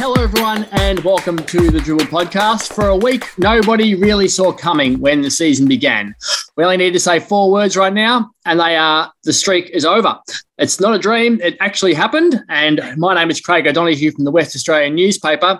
Hello, 0.00 0.14
everyone, 0.22 0.62
and 0.70 1.00
welcome 1.00 1.36
to 1.36 1.72
the 1.72 1.80
Dribble 1.80 2.04
Podcast. 2.04 2.72
For 2.72 2.86
a 2.86 2.96
week, 2.96 3.36
nobody 3.36 3.96
really 3.96 4.28
saw 4.28 4.52
coming 4.52 5.00
when 5.00 5.22
the 5.22 5.30
season 5.30 5.66
began. 5.66 6.14
We 6.56 6.62
only 6.62 6.76
need 6.76 6.92
to 6.92 7.00
say 7.00 7.18
four 7.18 7.50
words 7.50 7.76
right 7.76 7.92
now, 7.92 8.30
and 8.44 8.60
they 8.60 8.76
are 8.76 9.12
the 9.24 9.32
streak 9.32 9.70
is 9.70 9.84
over. 9.84 10.16
It's 10.56 10.78
not 10.78 10.94
a 10.94 11.00
dream, 11.00 11.40
it 11.42 11.56
actually 11.58 11.94
happened. 11.94 12.40
And 12.48 12.80
my 12.96 13.12
name 13.12 13.28
is 13.28 13.40
Craig 13.40 13.66
O'Donoghue 13.66 14.12
from 14.12 14.22
the 14.22 14.30
West 14.30 14.54
Australian 14.54 14.94
newspaper. 14.94 15.58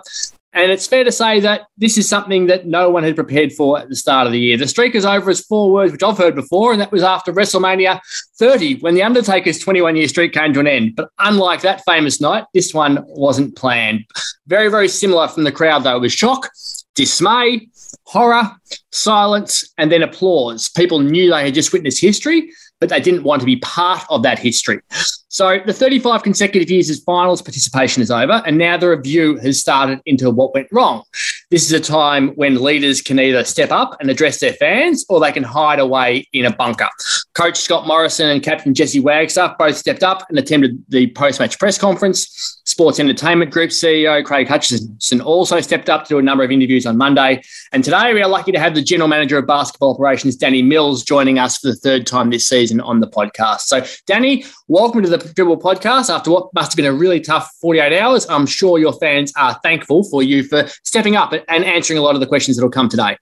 And 0.51 0.71
it's 0.71 0.87
fair 0.87 1.03
to 1.03 1.11
say 1.11 1.39
that 1.41 1.67
this 1.77 1.97
is 1.97 2.09
something 2.09 2.47
that 2.47 2.65
no 2.65 2.89
one 2.89 3.03
had 3.03 3.15
prepared 3.15 3.53
for 3.53 3.79
at 3.79 3.87
the 3.87 3.95
start 3.95 4.25
of 4.25 4.33
the 4.33 4.39
year. 4.39 4.57
The 4.57 4.67
streak 4.67 4.95
is 4.95 5.05
over 5.05 5.29
as 5.29 5.41
four 5.41 5.71
words, 5.71 5.91
which 5.91 6.01
I've 6.01 6.17
heard 6.17 6.33
before, 6.33 6.71
and 6.71 6.81
that 6.81 6.91
was 6.91 7.03
after 7.03 7.31
WrestleMania 7.31 7.99
30, 8.39 8.79
when 8.79 8.95
The 8.95 9.03
Undertaker's 9.03 9.59
21 9.59 9.95
year 9.95 10.07
streak 10.07 10.33
came 10.33 10.53
to 10.53 10.59
an 10.59 10.67
end. 10.67 10.95
But 10.95 11.09
unlike 11.19 11.61
that 11.61 11.83
famous 11.85 12.19
night, 12.19 12.45
this 12.53 12.73
one 12.73 13.03
wasn't 13.05 13.55
planned. 13.55 14.05
Very, 14.47 14.69
very 14.69 14.87
similar 14.87 15.27
from 15.27 15.43
the 15.43 15.51
crowd, 15.51 15.83
though. 15.83 15.97
It 15.97 16.01
was 16.01 16.13
shock, 16.13 16.49
dismay, 16.95 17.69
horror, 18.05 18.49
silence, 18.91 19.71
and 19.77 19.91
then 19.91 20.01
applause. 20.01 20.69
People 20.69 20.99
knew 20.99 21.29
they 21.29 21.45
had 21.45 21.53
just 21.53 21.73
witnessed 21.73 22.01
history, 22.01 22.49
but 22.79 22.89
they 22.89 22.99
didn't 22.99 23.23
want 23.23 23.41
to 23.41 23.45
be 23.45 23.57
part 23.57 24.03
of 24.09 24.23
that 24.23 24.39
history. 24.39 24.79
So 25.27 25.59
the 25.65 25.73
35 25.73 26.23
consecutive 26.23 26.71
years 26.71 26.89
as 26.89 27.01
finals 27.01 27.41
participation 27.41 28.01
is 28.01 28.09
over, 28.09 28.41
and 28.45 28.57
now 28.57 28.77
the 28.77 28.89
review 28.89 29.37
has 29.37 29.59
started 29.59 30.01
into 30.05 30.31
what 30.31 30.53
went 30.53 30.67
wrong. 30.71 31.03
This 31.51 31.63
is 31.63 31.71
a 31.71 31.79
time 31.79 32.29
when 32.29 32.61
leaders 32.61 33.01
can 33.01 33.19
either 33.19 33.43
step 33.43 33.71
up 33.71 33.95
and 33.99 34.09
address 34.09 34.39
their 34.39 34.53
fans, 34.53 35.05
or 35.07 35.19
they 35.19 35.31
can 35.31 35.43
hide 35.43 35.79
away 35.79 36.27
in 36.33 36.45
a 36.45 36.55
bunker. 36.55 36.89
Coach 37.35 37.57
Scott 37.57 37.87
Morrison 37.87 38.29
and 38.29 38.43
Captain 38.43 38.73
Jesse 38.73 38.99
Wagstaff 38.99 39.57
both 39.57 39.77
stepped 39.77 40.03
up 40.03 40.25
and 40.29 40.39
attended 40.39 40.83
the 40.89 41.11
post-match 41.11 41.59
press 41.59 41.77
conference. 41.77 42.58
Sports 42.79 43.01
Entertainment 43.01 43.51
Group 43.51 43.71
CEO 43.71 44.23
Craig 44.23 44.47
Hutchison 44.47 45.19
also 45.19 45.59
stepped 45.59 45.89
up 45.89 46.05
to 46.05 46.09
do 46.11 46.17
a 46.17 46.21
number 46.21 46.45
of 46.45 46.49
interviews 46.49 46.85
on 46.85 46.95
Monday. 46.95 47.41
And 47.73 47.83
today 47.83 48.13
we 48.13 48.21
are 48.21 48.29
lucky 48.29 48.53
to 48.53 48.57
have 48.57 48.73
the 48.73 48.81
General 48.81 49.09
Manager 49.09 49.37
of 49.37 49.45
Basketball 49.45 49.93
Operations, 49.93 50.37
Danny 50.37 50.61
Mills, 50.61 51.03
joining 51.03 51.39
us 51.39 51.57
for 51.57 51.67
the 51.67 51.75
third 51.75 52.07
time 52.07 52.29
this 52.29 52.47
season 52.47 52.79
on 52.79 53.01
the 53.01 53.07
podcast. 53.07 53.63
So, 53.63 53.85
Danny, 54.05 54.45
welcome 54.69 55.03
to 55.03 55.09
the 55.09 55.17
Dribble 55.17 55.59
Podcast. 55.59 56.09
After 56.09 56.31
what 56.31 56.53
must 56.53 56.71
have 56.71 56.77
been 56.77 56.85
a 56.85 56.93
really 56.93 57.19
tough 57.19 57.51
48 57.59 57.99
hours, 57.99 58.25
I'm 58.29 58.45
sure 58.45 58.79
your 58.79 58.93
fans 58.93 59.33
are 59.35 59.59
thankful 59.61 60.05
for 60.05 60.23
you 60.23 60.45
for 60.45 60.65
stepping 60.85 61.17
up 61.17 61.33
and 61.33 61.65
answering 61.65 61.99
a 61.99 62.01
lot 62.01 62.15
of 62.15 62.21
the 62.21 62.27
questions 62.27 62.55
that 62.55 62.63
will 62.63 62.71
come 62.71 62.87
today. 62.87 63.17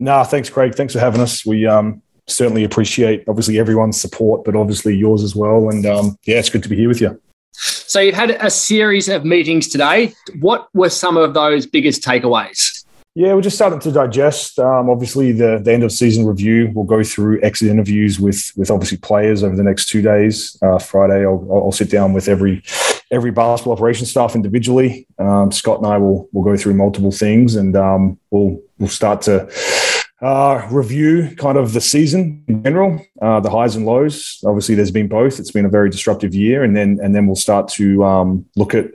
No, 0.00 0.24
thanks, 0.24 0.48
Craig. 0.48 0.74
Thanks 0.74 0.94
for 0.94 1.00
having 1.00 1.20
us. 1.20 1.44
We 1.44 1.66
um, 1.66 2.00
certainly 2.26 2.64
appreciate, 2.64 3.24
obviously, 3.28 3.58
everyone's 3.58 4.00
support, 4.00 4.42
but 4.46 4.56
obviously 4.56 4.96
yours 4.96 5.22
as 5.22 5.36
well. 5.36 5.68
And 5.68 5.84
um, 5.84 6.16
yeah, 6.24 6.38
it's 6.38 6.48
good 6.48 6.62
to 6.62 6.70
be 6.70 6.76
here 6.76 6.88
with 6.88 7.02
you. 7.02 7.20
So 7.86 8.00
you've 8.00 8.14
had 8.14 8.30
a 8.30 8.50
series 8.50 9.08
of 9.08 9.24
meetings 9.24 9.68
today. 9.68 10.14
What 10.40 10.68
were 10.74 10.90
some 10.90 11.16
of 11.16 11.34
those 11.34 11.66
biggest 11.66 12.02
takeaways? 12.02 12.84
Yeah, 13.14 13.34
we're 13.34 13.42
just 13.42 13.56
starting 13.56 13.80
to 13.80 13.92
digest. 13.92 14.58
Um, 14.58 14.88
obviously, 14.88 15.32
the, 15.32 15.60
the 15.62 15.70
end 15.70 15.82
of 15.82 15.92
season 15.92 16.24
review. 16.24 16.72
We'll 16.74 16.86
go 16.86 17.02
through 17.02 17.42
exit 17.42 17.68
interviews 17.68 18.18
with 18.18 18.52
with 18.56 18.70
obviously 18.70 18.96
players 18.96 19.42
over 19.42 19.54
the 19.54 19.62
next 19.62 19.90
two 19.90 20.00
days. 20.00 20.56
Uh, 20.62 20.78
Friday, 20.78 21.26
I'll, 21.26 21.46
I'll 21.52 21.72
sit 21.72 21.90
down 21.90 22.14
with 22.14 22.28
every 22.28 22.62
every 23.10 23.30
basketball 23.30 23.74
operations 23.74 24.10
staff 24.10 24.34
individually. 24.34 25.06
Um, 25.18 25.52
Scott 25.52 25.78
and 25.78 25.86
I 25.86 25.98
will 25.98 26.30
will 26.32 26.42
go 26.42 26.56
through 26.56 26.72
multiple 26.74 27.12
things, 27.12 27.54
and 27.56 27.76
um, 27.76 28.18
we'll 28.30 28.58
we'll 28.78 28.88
start 28.88 29.20
to 29.22 29.46
uh, 30.22 30.66
review 30.70 31.34
kind 31.36 31.58
of 31.58 31.72
the 31.72 31.80
season 31.80 32.44
in 32.46 32.62
general, 32.62 33.04
uh, 33.20 33.40
the 33.40 33.50
highs 33.50 33.74
and 33.74 33.84
lows. 33.84 34.38
Obviously, 34.46 34.76
there's 34.76 34.92
been 34.92 35.08
both. 35.08 35.40
It's 35.40 35.50
been 35.50 35.66
a 35.66 35.68
very 35.68 35.90
disruptive 35.90 36.32
year, 36.34 36.62
and 36.62 36.76
then 36.76 36.98
and 37.02 37.14
then 37.14 37.26
we'll 37.26 37.36
start 37.36 37.68
to 37.70 38.04
um, 38.04 38.46
look 38.54 38.72
at 38.72 38.92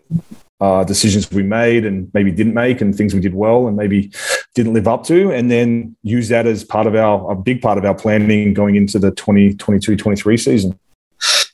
uh, 0.61 0.85
decisions 0.85 1.29
we 1.29 1.43
made 1.43 1.85
and 1.85 2.09
maybe 2.13 2.31
didn't 2.31 2.53
make, 2.53 2.79
and 2.79 2.95
things 2.95 3.13
we 3.13 3.19
did 3.19 3.35
well 3.35 3.67
and 3.67 3.75
maybe 3.75 4.11
didn't 4.55 4.73
live 4.73 4.87
up 4.87 5.03
to, 5.05 5.31
and 5.31 5.51
then 5.51 5.95
use 6.01 6.29
that 6.29 6.45
as 6.47 6.63
part 6.63 6.87
of 6.87 6.95
our 6.95 7.29
a 7.31 7.35
big 7.35 7.61
part 7.61 7.77
of 7.77 7.83
our 7.83 7.95
planning 7.95 8.53
going 8.53 8.75
into 8.75 8.97
the 8.97 9.11
2022-23 9.11 10.39
season. 10.39 10.79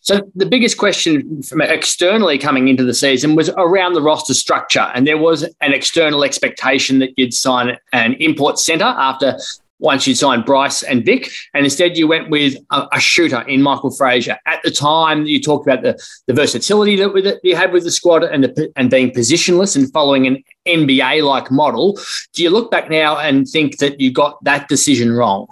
So 0.02 0.20
the 0.36 0.46
biggest 0.46 0.78
question 0.78 1.42
from 1.44 1.62
externally 1.62 2.38
coming 2.38 2.68
into 2.68 2.84
the 2.84 2.94
season 2.94 3.36
was 3.36 3.50
around 3.56 3.94
the 3.94 4.02
roster 4.02 4.34
structure, 4.36 4.92
and 4.94 5.08
there 5.08 5.18
was 5.18 5.44
an 5.62 5.74
external 5.74 6.24
expectation 6.24 7.00
that 7.00 7.18
you'd 7.18 7.34
sign 7.34 7.78
an 7.94 8.14
import 8.20 8.60
centre 8.60 8.84
after 8.84 9.38
once 9.84 10.08
you 10.08 10.16
signed 10.16 10.46
Bryce 10.46 10.82
and 10.82 11.06
Vic, 11.06 11.30
and 11.54 11.66
instead 11.66 11.98
you 11.98 12.08
went 12.08 12.30
with 12.30 12.56
a, 12.72 12.88
a, 12.94 13.00
shooter 13.02 13.42
in 13.42 13.62
Michael 13.62 13.92
Frazier. 13.92 14.40
At 14.48 14.64
the 14.64 14.72
time, 14.72 15.26
you 15.26 15.42
talked 15.42 15.68
about 15.68 15.84
the, 15.84 16.02
the 16.26 16.34
versatility 16.34 16.96
that, 16.96 17.14
that 17.24 17.40
you 17.44 17.56
had 17.56 17.74
with 17.74 17.84
the 17.84 17.92
squad 17.92 18.24
and, 18.24 18.46
the, 18.46 18.72
and 18.78 18.90
being 18.90 19.12
positionless 19.12 19.76
and 19.76 19.92
following 19.92 20.26
an 20.26 20.42
NBA 20.66 21.24
like 21.24 21.52
model. 21.52 22.00
Do 22.34 22.42
you 22.42 22.50
look 22.50 22.72
back 22.72 22.90
now 22.90 23.18
and 23.18 23.46
think 23.46 23.78
that 23.80 24.00
you 24.00 24.12
got 24.12 24.42
that 24.46 24.70
decision 24.70 25.12
wrong? 25.12 25.48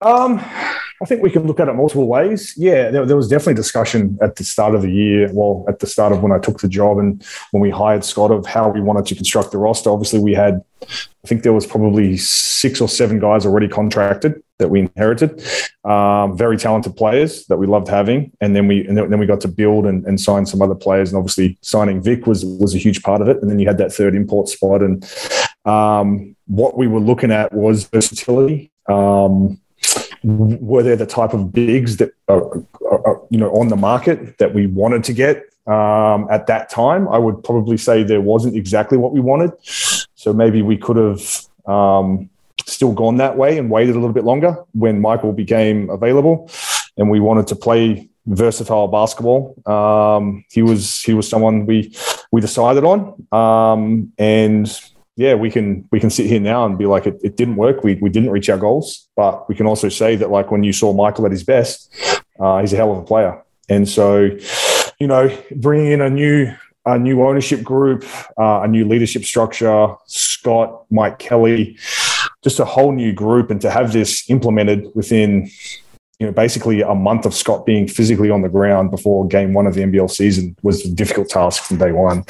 Um, 0.00 0.42
I 1.02 1.04
think 1.04 1.20
we 1.20 1.30
can 1.30 1.48
look 1.48 1.58
at 1.58 1.68
it 1.68 1.72
multiple 1.72 2.06
ways. 2.06 2.54
Yeah, 2.56 2.90
there, 2.90 3.04
there, 3.04 3.16
was 3.16 3.28
definitely 3.28 3.54
discussion 3.54 4.16
at 4.22 4.36
the 4.36 4.44
start 4.44 4.76
of 4.76 4.82
the 4.82 4.90
year, 4.90 5.28
well, 5.32 5.64
at 5.68 5.80
the 5.80 5.86
start 5.88 6.12
of 6.12 6.22
when 6.22 6.30
I 6.30 6.38
took 6.38 6.60
the 6.60 6.68
job 6.68 6.98
and 6.98 7.24
when 7.50 7.60
we 7.60 7.70
hired 7.70 8.04
Scott 8.04 8.30
of 8.30 8.46
how 8.46 8.68
we 8.68 8.80
wanted 8.80 9.06
to 9.06 9.16
construct 9.16 9.50
the 9.50 9.58
roster. 9.58 9.90
Obviously, 9.90 10.20
we 10.20 10.32
had, 10.32 10.62
I 10.82 11.26
think 11.26 11.42
there 11.42 11.52
was 11.52 11.66
probably 11.66 12.16
six 12.16 12.80
or 12.80 12.88
seven 12.88 13.18
guys 13.18 13.44
already 13.44 13.66
contracted 13.66 14.40
that 14.58 14.68
we 14.68 14.80
inherited, 14.80 15.44
um, 15.84 16.38
very 16.38 16.56
talented 16.56 16.96
players 16.96 17.46
that 17.46 17.56
we 17.56 17.66
loved 17.66 17.88
having, 17.88 18.30
and 18.40 18.54
then 18.54 18.68
we 18.68 18.86
and 18.86 18.96
then 18.96 19.18
we 19.18 19.26
got 19.26 19.40
to 19.40 19.48
build 19.48 19.86
and, 19.86 20.06
and 20.06 20.20
sign 20.20 20.46
some 20.46 20.62
other 20.62 20.76
players, 20.76 21.10
and 21.10 21.18
obviously 21.18 21.58
signing 21.62 22.00
Vic 22.00 22.28
was 22.28 22.44
was 22.44 22.76
a 22.76 22.78
huge 22.78 23.02
part 23.02 23.20
of 23.20 23.28
it, 23.28 23.42
and 23.42 23.50
then 23.50 23.58
you 23.58 23.66
had 23.66 23.78
that 23.78 23.92
third 23.92 24.14
import 24.14 24.48
spot, 24.48 24.82
and 24.82 25.04
um, 25.64 26.36
what 26.46 26.78
we 26.78 26.86
were 26.86 27.00
looking 27.00 27.32
at 27.32 27.52
was 27.52 27.84
versatility. 27.88 28.70
Um, 28.88 29.60
were 30.24 30.82
there 30.82 30.96
the 30.96 31.06
type 31.06 31.32
of 31.32 31.52
bigs 31.52 31.96
that 31.96 32.12
are, 32.28 32.62
are, 32.90 33.20
you 33.30 33.38
know 33.38 33.50
on 33.50 33.68
the 33.68 33.76
market 33.76 34.38
that 34.38 34.54
we 34.54 34.66
wanted 34.66 35.04
to 35.04 35.12
get 35.12 35.44
um, 35.66 36.28
at 36.30 36.46
that 36.46 36.70
time? 36.70 37.08
I 37.08 37.18
would 37.18 37.42
probably 37.42 37.76
say 37.76 38.02
there 38.02 38.20
wasn't 38.20 38.56
exactly 38.56 38.98
what 38.98 39.12
we 39.12 39.20
wanted, 39.20 39.52
so 39.62 40.32
maybe 40.32 40.62
we 40.62 40.76
could 40.76 40.96
have 40.96 41.46
um, 41.66 42.30
still 42.66 42.92
gone 42.92 43.16
that 43.16 43.36
way 43.36 43.58
and 43.58 43.70
waited 43.70 43.96
a 43.96 43.98
little 43.98 44.12
bit 44.12 44.24
longer 44.24 44.56
when 44.72 45.00
Michael 45.00 45.32
became 45.32 45.90
available, 45.90 46.50
and 46.96 47.10
we 47.10 47.20
wanted 47.20 47.46
to 47.48 47.56
play 47.56 48.08
versatile 48.26 48.88
basketball. 48.88 49.54
Um, 49.66 50.44
he 50.50 50.62
was 50.62 51.02
he 51.02 51.14
was 51.14 51.28
someone 51.28 51.66
we 51.66 51.94
we 52.30 52.40
decided 52.40 52.84
on, 52.84 53.26
um, 53.32 54.12
and 54.18 54.70
yeah, 55.22 55.34
we 55.34 55.50
can 55.50 55.88
we 55.92 56.00
can 56.00 56.10
sit 56.10 56.26
here 56.26 56.40
now 56.40 56.66
and 56.66 56.76
be 56.76 56.86
like, 56.86 57.06
it, 57.06 57.20
it 57.22 57.36
didn't 57.36 57.54
work. 57.54 57.84
We, 57.84 57.94
we 57.94 58.10
didn't 58.10 58.30
reach 58.30 58.50
our 58.50 58.58
goals, 58.58 59.08
but 59.14 59.48
we 59.48 59.54
can 59.54 59.66
also 59.66 59.88
say 59.88 60.16
that 60.16 60.30
like 60.30 60.50
when 60.50 60.64
you 60.64 60.72
saw 60.72 60.92
Michael 60.92 61.26
at 61.26 61.30
his 61.30 61.44
best, 61.44 61.94
uh, 62.40 62.58
he's 62.60 62.72
a 62.72 62.76
hell 62.76 62.90
of 62.90 62.98
a 62.98 63.04
player. 63.04 63.40
And 63.68 63.88
so, 63.88 64.30
you 64.98 65.06
know, 65.06 65.24
bringing 65.54 65.92
in 65.92 66.00
a 66.00 66.10
new 66.10 66.52
a 66.84 66.98
new 66.98 67.22
ownership 67.22 67.62
group, 67.62 68.04
uh, 68.36 68.62
a 68.64 68.68
new 68.68 68.84
leadership 68.84 69.22
structure, 69.24 69.94
Scott, 70.06 70.86
Mike 70.90 71.20
Kelly, 71.20 71.78
just 72.42 72.58
a 72.58 72.64
whole 72.64 72.90
new 72.90 73.12
group, 73.12 73.52
and 73.52 73.60
to 73.60 73.70
have 73.70 73.92
this 73.92 74.28
implemented 74.28 74.90
within 74.96 75.48
you 76.18 76.26
know, 76.26 76.32
basically 76.32 76.82
a 76.82 76.94
month 76.94 77.26
of 77.26 77.34
Scott 77.34 77.66
being 77.66 77.88
physically 77.88 78.30
on 78.30 78.42
the 78.42 78.48
ground 78.48 78.90
before 78.90 79.26
game 79.26 79.54
one 79.54 79.66
of 79.66 79.74
the 79.74 79.82
NBL 79.82 80.10
season 80.10 80.56
was 80.62 80.84
a 80.84 80.92
difficult 80.92 81.28
task 81.28 81.64
from 81.64 81.78
day 81.78 81.92
one. 81.92 82.24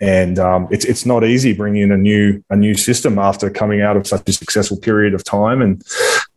And 0.00 0.38
um, 0.38 0.68
it's, 0.70 0.84
it's 0.84 1.04
not 1.04 1.24
easy 1.24 1.52
bringing 1.52 1.82
in 1.82 1.92
a 1.92 1.96
new, 1.98 2.42
a 2.50 2.56
new 2.56 2.74
system 2.74 3.18
after 3.18 3.50
coming 3.50 3.82
out 3.82 3.96
of 3.96 4.06
such 4.06 4.28
a 4.28 4.32
successful 4.32 4.78
period 4.78 5.14
of 5.14 5.24
time. 5.24 5.60
And 5.60 5.82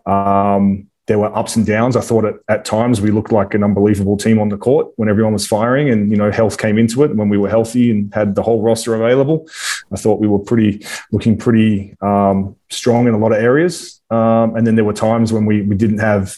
um, 0.05 0.87
there 1.07 1.17
were 1.17 1.35
ups 1.35 1.55
and 1.55 1.65
downs. 1.65 1.95
I 1.95 2.01
thought 2.01 2.25
at, 2.25 2.35
at 2.49 2.65
times 2.65 2.99
we 2.99 3.11
looked 3.11 3.31
like 3.31 3.53
an 3.53 3.63
unbelievable 3.63 4.17
team 4.17 4.39
on 4.39 4.49
the 4.49 4.57
court 4.57 4.91
when 4.97 5.07
everyone 5.07 5.33
was 5.33 5.47
firing 5.47 5.89
and, 5.89 6.11
you 6.11 6.17
know, 6.17 6.29
health 6.31 6.57
came 6.57 6.77
into 6.77 7.03
it. 7.03 7.15
When 7.15 7.29
we 7.29 7.37
were 7.37 7.49
healthy 7.49 7.89
and 7.89 8.13
had 8.13 8.35
the 8.35 8.43
whole 8.43 8.61
roster 8.61 8.93
available, 8.93 9.47
I 9.91 9.95
thought 9.95 10.19
we 10.19 10.27
were 10.27 10.39
pretty, 10.39 10.85
looking 11.13 11.37
pretty 11.37 11.95
um, 12.01 12.57
strong 12.69 13.07
in 13.07 13.13
a 13.13 13.17
lot 13.17 13.31
of 13.31 13.41
areas. 13.41 14.01
Um, 14.09 14.57
and 14.57 14.67
then 14.67 14.75
there 14.75 14.83
were 14.83 14.93
times 14.93 15.31
when 15.31 15.45
we, 15.45 15.61
we 15.61 15.75
didn't 15.75 15.99
have 15.99 16.37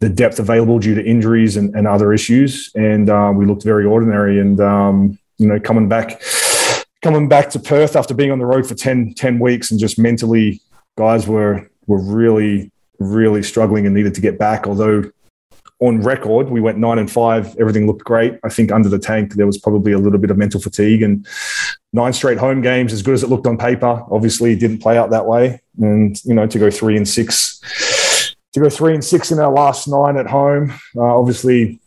the 0.00 0.08
depth 0.08 0.40
available 0.40 0.80
due 0.80 0.96
to 0.96 1.04
injuries 1.04 1.56
and, 1.56 1.72
and 1.76 1.86
other 1.86 2.12
issues. 2.12 2.72
And 2.74 3.08
uh, 3.08 3.32
we 3.34 3.46
looked 3.46 3.62
very 3.62 3.84
ordinary. 3.84 4.40
And, 4.40 4.60
um, 4.60 5.18
you 5.38 5.46
know, 5.46 5.60
coming 5.60 5.88
back, 5.88 6.20
coming 7.00 7.28
back 7.28 7.50
to 7.50 7.60
Perth 7.60 7.94
after 7.94 8.12
being 8.12 8.32
on 8.32 8.40
the 8.40 8.46
road 8.46 8.66
for 8.66 8.74
10, 8.74 9.14
10 9.14 9.38
weeks 9.38 9.70
and 9.70 9.78
just 9.78 10.00
mentally, 10.00 10.60
guys 10.98 11.28
were, 11.28 11.70
were 11.86 12.02
really, 12.02 12.72
really 12.98 13.42
struggling 13.42 13.86
and 13.86 13.94
needed 13.94 14.14
to 14.14 14.20
get 14.20 14.38
back. 14.38 14.66
Although 14.66 15.10
on 15.80 16.00
record, 16.00 16.50
we 16.50 16.60
went 16.60 16.78
nine 16.78 16.98
and 16.98 17.10
five. 17.10 17.56
Everything 17.58 17.86
looked 17.86 18.04
great. 18.04 18.38
I 18.44 18.48
think 18.48 18.72
under 18.72 18.88
the 18.88 18.98
tank, 18.98 19.34
there 19.34 19.46
was 19.46 19.58
probably 19.58 19.92
a 19.92 19.98
little 19.98 20.18
bit 20.18 20.30
of 20.30 20.38
mental 20.38 20.60
fatigue 20.60 21.02
and 21.02 21.26
nine 21.92 22.12
straight 22.12 22.38
home 22.38 22.60
games, 22.60 22.92
as 22.92 23.02
good 23.02 23.14
as 23.14 23.22
it 23.22 23.28
looked 23.28 23.46
on 23.46 23.56
paper, 23.56 24.04
obviously 24.10 24.56
didn't 24.56 24.78
play 24.78 24.96
out 24.98 25.10
that 25.10 25.26
way. 25.26 25.60
And, 25.80 26.22
you 26.24 26.34
know, 26.34 26.46
to 26.46 26.58
go 26.58 26.70
three 26.70 26.96
and 26.96 27.08
six, 27.08 27.60
to 28.52 28.60
go 28.60 28.70
three 28.70 28.94
and 28.94 29.04
six 29.04 29.30
in 29.30 29.38
our 29.38 29.52
last 29.52 29.88
nine 29.88 30.16
at 30.16 30.26
home, 30.26 30.72
uh, 30.96 31.18
obviously 31.18 31.80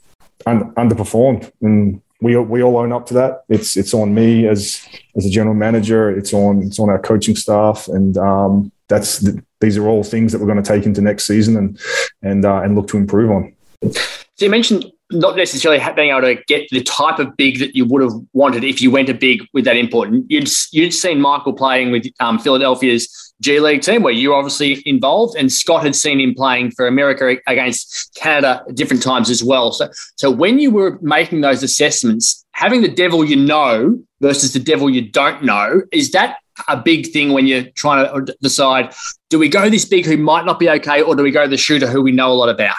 un- 0.45 0.73
underperformed. 0.75 1.51
And 1.61 2.01
we 2.21 2.35
we 2.35 2.63
all 2.63 2.77
own 2.77 2.91
up 2.91 3.05
to 3.07 3.13
that. 3.15 3.43
It's 3.47 3.77
it's 3.77 3.93
on 3.93 4.13
me 4.13 4.47
as 4.47 4.85
as 5.15 5.25
a 5.25 5.29
general 5.29 5.55
manager. 5.55 6.09
It's 6.09 6.33
on 6.33 6.63
it's 6.63 6.79
on 6.79 6.89
our 6.89 6.99
coaching 6.99 7.35
staff, 7.35 7.87
and 7.87 8.17
um, 8.17 8.71
that's 8.87 9.23
these 9.59 9.77
are 9.77 9.87
all 9.87 10.03
things 10.03 10.31
that 10.31 10.39
we're 10.39 10.47
going 10.47 10.61
to 10.61 10.67
take 10.67 10.85
into 10.85 11.01
next 11.01 11.25
season 11.25 11.57
and 11.57 11.79
and 12.21 12.45
uh, 12.45 12.61
and 12.61 12.75
look 12.75 12.87
to 12.89 12.97
improve 12.97 13.31
on. 13.31 13.53
So 13.83 14.45
you 14.45 14.49
mentioned 14.49 14.85
not 15.11 15.35
necessarily 15.35 15.81
being 15.95 16.09
able 16.09 16.21
to 16.21 16.35
get 16.47 16.69
the 16.69 16.81
type 16.83 17.19
of 17.19 17.35
big 17.37 17.59
that 17.59 17.75
you 17.75 17.85
would 17.85 18.01
have 18.01 18.13
wanted 18.33 18.63
if 18.63 18.81
you 18.81 18.91
went 18.91 19.09
a 19.09 19.13
big 19.13 19.41
with 19.53 19.65
that 19.65 19.77
important. 19.77 20.29
You'd 20.29 20.49
you'd 20.71 20.93
seen 20.93 21.21
Michael 21.21 21.53
playing 21.53 21.91
with 21.91 22.05
um, 22.19 22.39
Philadelphia's 22.39 23.26
G 23.41 23.59
League 23.59 23.81
team, 23.81 24.03
where 24.03 24.13
you 24.13 24.29
were 24.29 24.35
obviously 24.35 24.81
involved, 24.85 25.37
and 25.37 25.51
Scott 25.51 25.83
had 25.83 25.95
seen 25.95 26.19
him 26.19 26.33
playing 26.33 26.71
for 26.71 26.87
America 26.87 27.37
against 27.47 28.13
Canada 28.15 28.63
at 28.67 28.75
different 28.75 29.03
times 29.03 29.29
as 29.29 29.43
well. 29.43 29.71
So, 29.71 29.89
so 30.15 30.31
when 30.31 30.59
you 30.59 30.71
were 30.71 30.97
making 31.01 31.41
those 31.41 31.63
assessments, 31.63 32.45
having 32.51 32.81
the 32.81 32.87
devil 32.89 33.23
you 33.23 33.35
know 33.35 33.99
versus 34.21 34.53
the 34.53 34.59
devil 34.59 34.89
you 34.89 35.09
don't 35.09 35.43
know, 35.43 35.81
is 35.91 36.11
that 36.11 36.37
a 36.67 36.77
big 36.77 37.11
thing 37.11 37.33
when 37.33 37.45
you're 37.45 37.69
trying 37.75 38.25
to 38.25 38.35
decide 38.41 38.93
do 39.29 39.37
we 39.37 39.47
go 39.47 39.69
this 39.69 39.85
big 39.85 40.05
who 40.05 40.17
might 40.17 40.45
not 40.45 40.59
be 40.59 40.69
okay, 40.69 41.01
or 41.01 41.15
do 41.15 41.21
we 41.23 41.31
go 41.31 41.47
the 41.47 41.57
shooter 41.57 41.87
who 41.87 42.01
we 42.01 42.11
know 42.11 42.31
a 42.31 42.33
lot 42.33 42.49
about? 42.49 42.75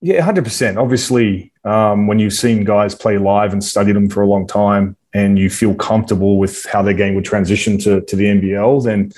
Yeah, 0.00 0.20
hundred 0.20 0.44
percent. 0.44 0.76
Obviously, 0.76 1.52
um, 1.64 2.06
when 2.06 2.18
you've 2.18 2.34
seen 2.34 2.64
guys 2.64 2.94
play 2.94 3.16
live 3.16 3.52
and 3.52 3.64
studied 3.64 3.96
them 3.96 4.10
for 4.10 4.20
a 4.20 4.26
long 4.26 4.46
time, 4.46 4.96
and 5.14 5.38
you 5.38 5.48
feel 5.48 5.74
comfortable 5.74 6.38
with 6.38 6.66
how 6.66 6.82
their 6.82 6.94
game 6.94 7.14
would 7.14 7.24
transition 7.24 7.78
to, 7.78 8.00
to 8.02 8.16
the 8.16 8.24
NBL, 8.24 8.84
then 8.84 9.12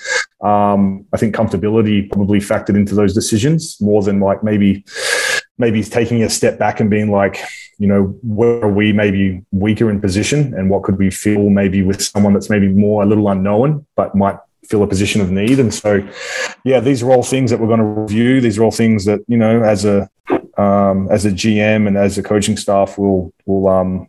um, 0.47 1.07
I 1.13 1.17
think 1.17 1.35
comfortability 1.35 2.11
probably 2.13 2.39
factored 2.39 2.77
into 2.77 2.95
those 2.95 3.15
decisions 3.15 3.81
more 3.81 4.03
than 4.03 4.21
like 4.21 4.45
maybe 4.45 4.85
maybe 5.59 5.83
taking 5.83 6.23
a 6.23 6.29
step 6.29 6.59
back 6.59 6.81
and 6.81 6.91
being 6.91 7.11
like, 7.11 7.41
you 7.79 7.87
know, 7.87 8.19
where 8.23 8.63
are 8.63 8.73
we 8.73 8.93
maybe 8.93 9.43
weaker 9.53 9.89
in 9.89 10.03
position 10.03 10.53
and 10.53 10.69
what 10.69 10.83
could 10.83 10.99
we 10.99 11.11
feel 11.11 11.49
maybe 11.49 11.83
with 11.83 12.03
someone 12.03 12.35
that's 12.35 12.51
maybe 12.51 12.69
more 12.69 13.03
a 13.03 13.07
little 13.07 13.31
unknown 13.31 13.87
but 13.97 14.15
might 14.15 14.37
fill 14.69 14.83
a 14.83 14.87
position 14.87 15.21
of 15.21 15.31
need. 15.31 15.59
And 15.59 15.73
so, 15.73 16.07
yeah, 16.65 16.81
these 16.81 17.03
are 17.03 17.11
all 17.11 17.23
things 17.23 17.51
that 17.51 17.61
we're 17.61 17.69
going 17.69 17.81
to 17.81 17.85
review. 17.85 18.41
These 18.41 18.59
are 18.59 18.65
all 18.65 18.71
things 18.71 19.05
that 19.07 19.21
you 19.29 19.37
know, 19.37 19.63
as 19.63 19.85
a 19.85 20.11
um, 20.59 21.09
as 21.11 21.25
a 21.25 21.31
GM 21.31 21.87
and 21.87 21.97
as 21.97 22.19
a 22.19 22.23
coaching 22.23 22.57
staff, 22.57 22.99
will 22.99 23.33
will 23.47 23.69
um, 23.69 24.09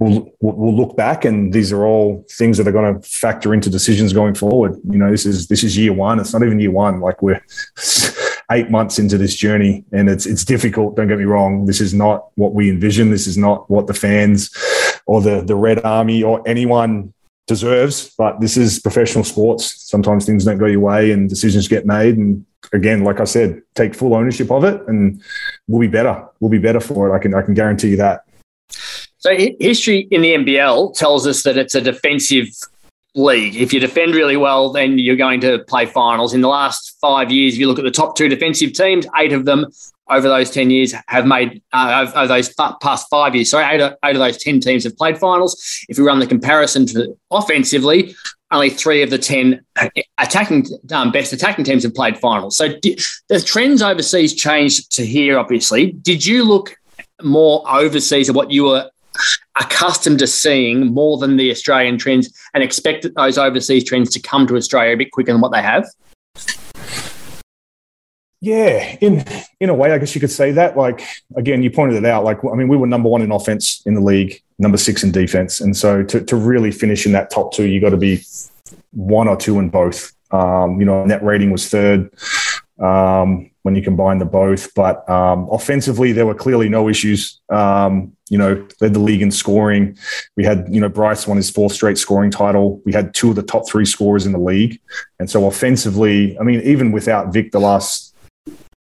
we'll, 0.00 0.32
we'll 0.40 0.74
look 0.74 0.96
back 0.96 1.24
and 1.24 1.52
these 1.52 1.72
are 1.72 1.84
all 1.84 2.24
things 2.30 2.56
that 2.56 2.66
are 2.66 2.72
going 2.72 3.00
to 3.00 3.08
factor 3.08 3.52
into 3.52 3.68
decisions 3.68 4.12
going 4.12 4.34
forward. 4.34 4.80
You 4.88 4.98
know, 4.98 5.10
this 5.10 5.26
is, 5.26 5.46
this 5.46 5.62
is 5.62 5.76
year 5.76 5.92
one. 5.92 6.18
It's 6.18 6.32
not 6.32 6.42
even 6.42 6.58
year 6.58 6.70
one. 6.70 7.00
Like 7.00 7.22
we're 7.22 7.40
eight 8.50 8.70
months 8.70 8.98
into 8.98 9.18
this 9.18 9.34
journey 9.36 9.84
and 9.92 10.08
it's, 10.08 10.24
it's 10.24 10.44
difficult. 10.44 10.96
Don't 10.96 11.06
get 11.06 11.18
me 11.18 11.24
wrong. 11.24 11.66
This 11.66 11.80
is 11.80 11.92
not 11.92 12.30
what 12.36 12.54
we 12.54 12.70
envision. 12.70 13.10
This 13.10 13.26
is 13.26 13.36
not 13.36 13.70
what 13.70 13.86
the 13.86 13.94
fans 13.94 14.50
or 15.04 15.20
the, 15.20 15.42
the 15.42 15.54
red 15.54 15.84
army 15.84 16.22
or 16.22 16.42
anyone 16.48 17.12
deserves, 17.46 18.14
but 18.16 18.40
this 18.40 18.56
is 18.56 18.80
professional 18.80 19.24
sports. 19.24 19.82
Sometimes 19.90 20.24
things 20.24 20.46
don't 20.46 20.58
go 20.58 20.66
your 20.66 20.80
way 20.80 21.10
and 21.10 21.28
decisions 21.28 21.68
get 21.68 21.84
made. 21.84 22.16
And 22.16 22.46
again, 22.72 23.04
like 23.04 23.20
I 23.20 23.24
said, 23.24 23.60
take 23.74 23.94
full 23.94 24.14
ownership 24.14 24.50
of 24.50 24.64
it 24.64 24.80
and 24.88 25.22
we'll 25.68 25.80
be 25.80 25.88
better. 25.88 26.26
We'll 26.40 26.50
be 26.50 26.58
better 26.58 26.80
for 26.80 27.10
it. 27.10 27.14
I 27.14 27.18
can, 27.18 27.34
I 27.34 27.42
can 27.42 27.52
guarantee 27.52 27.90
you 27.90 27.96
that. 27.98 28.24
So 29.20 29.36
history 29.36 30.08
in 30.10 30.22
the 30.22 30.34
NBL 30.34 30.94
tells 30.96 31.26
us 31.26 31.42
that 31.42 31.58
it's 31.58 31.74
a 31.74 31.80
defensive 31.80 32.48
league. 33.14 33.54
If 33.54 33.72
you 33.72 33.78
defend 33.78 34.14
really 34.14 34.38
well, 34.38 34.72
then 34.72 34.98
you're 34.98 35.16
going 35.16 35.42
to 35.42 35.58
play 35.60 35.84
finals. 35.84 36.32
In 36.32 36.40
the 36.40 36.48
last 36.48 36.96
five 37.02 37.30
years, 37.30 37.54
if 37.54 37.60
you 37.60 37.68
look 37.68 37.78
at 37.78 37.84
the 37.84 37.90
top 37.90 38.16
two 38.16 38.28
defensive 38.28 38.72
teams, 38.72 39.06
eight 39.18 39.34
of 39.34 39.44
them 39.44 39.66
over 40.08 40.26
those 40.26 40.50
10 40.50 40.70
years 40.70 40.94
have 41.08 41.26
made, 41.26 41.62
uh, 41.72 42.10
over 42.14 42.28
those 42.28 42.52
past 42.80 43.08
five 43.10 43.34
years, 43.34 43.50
sorry, 43.50 43.66
eight 43.66 43.82
of, 43.82 43.94
eight 44.04 44.16
of 44.16 44.20
those 44.20 44.38
10 44.38 44.58
teams 44.60 44.84
have 44.84 44.96
played 44.96 45.18
finals. 45.18 45.84
If 45.90 45.98
we 45.98 46.04
run 46.04 46.18
the 46.18 46.26
comparison 46.26 46.86
to 46.86 47.14
offensively, 47.30 48.14
only 48.50 48.70
three 48.70 49.02
of 49.02 49.10
the 49.10 49.18
10 49.18 49.64
attacking 50.16 50.66
um, 50.92 51.12
best 51.12 51.34
attacking 51.34 51.64
teams 51.64 51.82
have 51.82 51.94
played 51.94 52.18
finals. 52.18 52.56
So 52.56 52.68
the 52.68 53.42
trends 53.44 53.82
overseas 53.82 54.34
changed 54.34 54.92
to 54.92 55.04
here, 55.04 55.38
obviously. 55.38 55.92
Did 55.92 56.24
you 56.24 56.42
look 56.42 56.74
more 57.22 57.62
overseas 57.68 58.30
at 58.30 58.34
what 58.34 58.50
you 58.50 58.64
were 58.64 58.90
accustomed 59.60 60.18
to 60.20 60.26
seeing 60.26 60.92
more 60.92 61.18
than 61.18 61.36
the 61.36 61.50
Australian 61.50 61.98
trends 61.98 62.32
and 62.54 62.62
expect 62.62 63.06
those 63.16 63.38
overseas 63.38 63.84
trends 63.84 64.10
to 64.10 64.20
come 64.20 64.46
to 64.46 64.56
Australia 64.56 64.94
a 64.94 64.96
bit 64.96 65.12
quicker 65.12 65.32
than 65.32 65.40
what 65.40 65.52
they 65.52 65.62
have? 65.62 65.86
Yeah, 68.42 68.96
in 69.02 69.22
in 69.60 69.68
a 69.68 69.74
way, 69.74 69.92
I 69.92 69.98
guess 69.98 70.14
you 70.14 70.20
could 70.20 70.30
say 70.30 70.50
that. 70.52 70.76
Like 70.76 71.06
again, 71.36 71.62
you 71.62 71.70
pointed 71.70 71.96
it 71.98 72.06
out. 72.06 72.24
Like 72.24 72.38
I 72.44 72.54
mean, 72.54 72.68
we 72.68 72.76
were 72.76 72.86
number 72.86 73.08
one 73.08 73.20
in 73.20 73.30
offense 73.30 73.82
in 73.84 73.94
the 73.94 74.00
league, 74.00 74.40
number 74.58 74.78
six 74.78 75.02
in 75.02 75.12
defense, 75.12 75.60
and 75.60 75.76
so 75.76 76.02
to 76.02 76.24
to 76.24 76.36
really 76.36 76.70
finish 76.70 77.04
in 77.04 77.12
that 77.12 77.30
top 77.30 77.52
two, 77.52 77.66
you 77.66 77.80
got 77.80 77.90
to 77.90 77.98
be 77.98 78.24
one 78.92 79.28
or 79.28 79.36
two 79.36 79.58
in 79.58 79.68
both. 79.68 80.12
Um, 80.30 80.80
you 80.80 80.86
know, 80.86 81.04
net 81.04 81.22
rating 81.22 81.50
was 81.50 81.68
third. 81.68 82.10
Um, 82.78 83.49
when 83.62 83.74
you 83.74 83.82
combine 83.82 84.18
the 84.18 84.24
both. 84.24 84.72
But 84.74 85.08
um, 85.08 85.48
offensively, 85.50 86.12
there 86.12 86.26
were 86.26 86.34
clearly 86.34 86.68
no 86.68 86.88
issues. 86.88 87.40
Um, 87.48 88.16
you 88.28 88.38
know, 88.38 88.66
led 88.80 88.94
the 88.94 89.00
league 89.00 89.22
in 89.22 89.30
scoring. 89.30 89.98
We 90.36 90.44
had, 90.44 90.66
you 90.70 90.80
know, 90.80 90.88
Bryce 90.88 91.26
won 91.26 91.36
his 91.36 91.50
fourth 91.50 91.72
straight 91.72 91.98
scoring 91.98 92.30
title. 92.30 92.80
We 92.84 92.92
had 92.92 93.12
two 93.12 93.30
of 93.30 93.36
the 93.36 93.42
top 93.42 93.68
three 93.68 93.84
scorers 93.84 94.24
in 94.24 94.32
the 94.32 94.38
league. 94.38 94.80
And 95.18 95.28
so 95.28 95.46
offensively, 95.46 96.38
I 96.38 96.44
mean, 96.44 96.60
even 96.60 96.92
without 96.92 97.32
Vic 97.32 97.50
the 97.50 97.60
last 97.60 98.14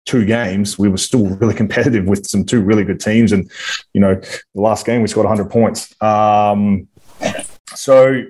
two 0.06 0.26
games, 0.26 0.78
we 0.78 0.90
were 0.90 0.98
still 0.98 1.28
really 1.38 1.54
competitive 1.54 2.06
with 2.06 2.28
some 2.28 2.44
two 2.44 2.62
really 2.62 2.84
good 2.84 3.00
teams. 3.00 3.32
And, 3.32 3.50
you 3.94 4.02
know, 4.02 4.16
the 4.16 4.62
last 4.62 4.86
game 4.86 5.02
we 5.02 5.08
scored 5.08 5.28
100 5.28 5.50
points. 5.50 5.94
Um, 6.02 6.88
so 7.74 8.24